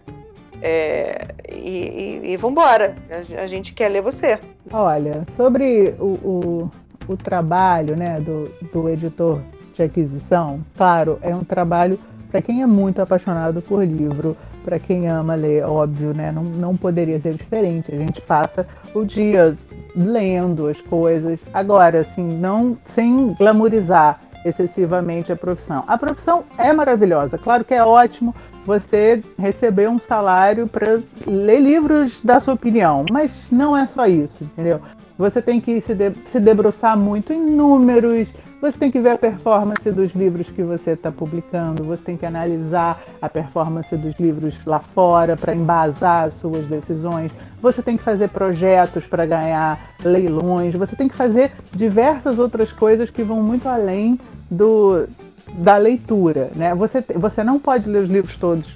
[0.63, 4.39] É, e, e, e vambora, a, a, gente quer ler você.
[4.73, 6.71] Olha, sobre o, o,
[7.09, 9.41] o trabalho né, do, do editor
[9.75, 11.99] de aquisição, claro, é um trabalho
[12.31, 16.33] para quem é muito apaixonado por livro, para quem ama ler, óbvio, né?
[16.33, 17.95] Não, não poderia ser diferente.
[17.95, 19.57] A gente passa o dia
[19.95, 21.39] lendo as coisas.
[21.55, 25.85] Agora, assim, não sem glamorizar excessivamente a profissão.
[25.87, 28.35] A profissão é maravilhosa, claro que é ótimo
[28.65, 34.43] você receber um salário para ler livros da sua opinião, mas não é só isso,
[34.43, 34.81] entendeu?
[35.17, 38.29] Você tem que se, de, se debruçar muito em números,
[38.61, 42.27] você tem que ver a performance dos livros que você está publicando, você tem que
[42.27, 47.31] analisar a performance dos livros lá fora para embasar as suas decisões,
[47.63, 53.09] você tem que fazer projetos para ganhar leilões, você tem que fazer diversas outras coisas
[53.09, 54.19] que vão muito além
[54.51, 55.07] do,
[55.55, 56.51] da leitura.
[56.55, 56.75] Né?
[56.75, 58.67] Você, você não pode ler os livros todos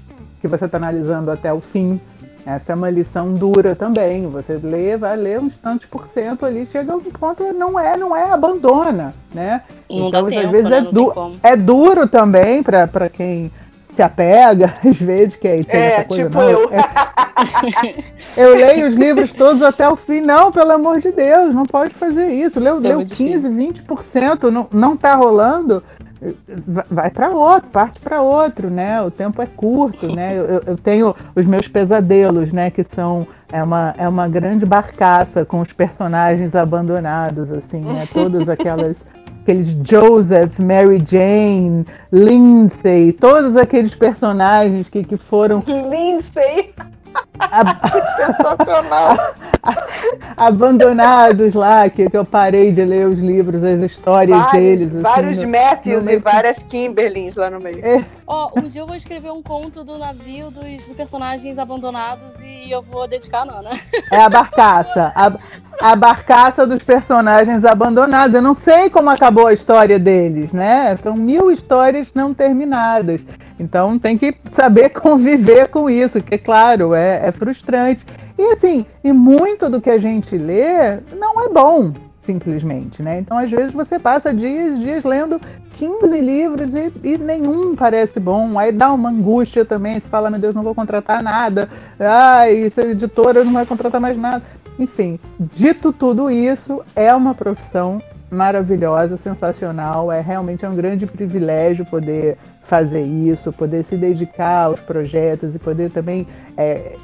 [0.40, 2.00] que você está analisando até o fim.
[2.46, 4.26] Essa é uma lição dura também.
[4.26, 7.96] Você lê, vai ler uns tantos por cento ali, chega a um ponto, não é,
[7.96, 9.62] não é, abandona, né?
[9.90, 10.78] Não então, às tempo, vezes né?
[10.78, 11.12] é, du
[11.42, 13.52] é duro também para quem
[13.94, 16.24] se apega, às vezes, que aí tem é, essa coisa.
[16.24, 16.70] Tipo não, eu.
[16.72, 17.29] É...
[18.36, 20.20] eu leio os livros todos até o fim.
[20.20, 22.60] Não, pelo amor de Deus, não pode fazer isso.
[22.60, 25.82] Leu, é leu 15, 20%, não, não tá rolando.
[26.90, 29.02] vai para outro, parte para outro, né?
[29.02, 30.36] O tempo é curto, né?
[30.36, 32.70] Eu, eu, tenho os meus pesadelos, né?
[32.70, 38.06] Que são é uma, é uma grande barcaça com os personagens abandonados, assim, né?
[38.12, 38.96] Todas aquelas
[39.42, 45.64] aqueles Joseph, Mary Jane, Lindsay, todos aqueles personagens que, que foram.
[45.66, 46.72] Lindsay!
[48.16, 49.16] Sensacional!
[50.36, 54.94] Abandonados lá, que, que eu parei de ler os livros, as histórias vários, deles.
[54.94, 57.84] Assim, vários no, Matthews no e várias Kimberlys lá no meio.
[57.84, 58.04] É.
[58.26, 62.70] Ó, oh, um dia eu vou escrever um conto do navio dos personagens abandonados e
[62.70, 63.70] eu vou dedicar a Nana.
[64.10, 65.12] É a barcaça.
[65.14, 65.32] A,
[65.80, 68.34] a barcaça dos personagens abandonados.
[68.34, 70.96] Eu não sei como acabou a história deles, né?
[71.02, 73.20] São mil histórias não terminadas.
[73.58, 78.04] Então tem que saber conviver com isso, que, claro, é, é frustrante.
[78.38, 81.92] E assim, e muito do que a gente lê não é bom,
[82.22, 83.18] simplesmente, né?
[83.18, 85.40] Então, às vezes, você passa dias, dias lendo
[85.76, 88.58] 15 livros e, e, nenhum parece bom.
[88.58, 91.68] Aí dá uma angústia também, você fala, meu Deus, não vou contratar nada.
[91.98, 94.42] Ai, essa editora não vai contratar mais nada.
[94.78, 100.12] Enfim, dito tudo isso, é uma profissão maravilhosa, sensacional.
[100.12, 102.38] É realmente é um grande privilégio poder
[102.70, 106.24] fazer isso, poder se dedicar aos projetos e poder também
[106.56, 106.94] é,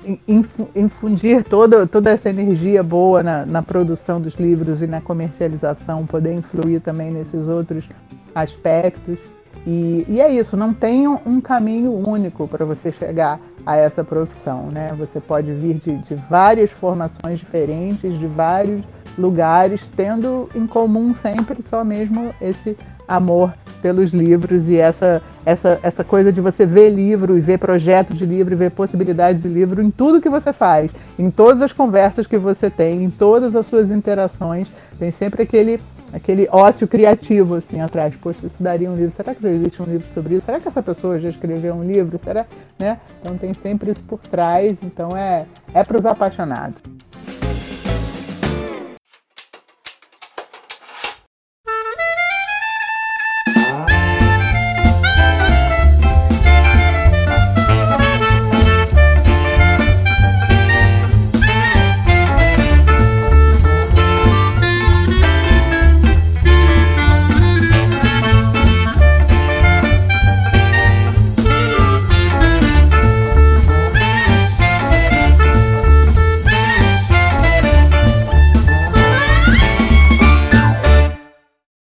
[0.76, 6.34] infundir toda, toda essa energia boa na, na produção dos livros e na comercialização, poder
[6.34, 7.84] influir também nesses outros
[8.32, 9.18] aspectos.
[9.66, 14.68] E, e é isso, não tem um caminho único para você chegar a essa profissão,
[14.70, 14.90] né?
[14.96, 18.84] Você pode vir de, de várias formações diferentes, de vários
[19.18, 22.76] lugares, tendo em comum sempre só mesmo esse
[23.07, 28.18] amor pelos livros e essa, essa, essa coisa de você ver livro e ver projetos
[28.18, 31.72] de livro e ver possibilidades de livro em tudo que você faz, em todas as
[31.72, 35.80] conversas que você tem, em todas as suas interações, tem sempre aquele
[36.12, 38.14] aquele ócio criativo assim atrás.
[38.16, 39.12] Poxa, isso daria um livro.
[39.14, 40.46] Será que já existe um livro sobre isso?
[40.46, 42.18] Será que essa pessoa já escreveu um livro?
[42.22, 42.46] Será,
[42.78, 42.98] né?
[43.20, 44.76] Então tem sempre isso por trás.
[44.82, 45.44] Então é
[45.74, 46.82] é para os apaixonados.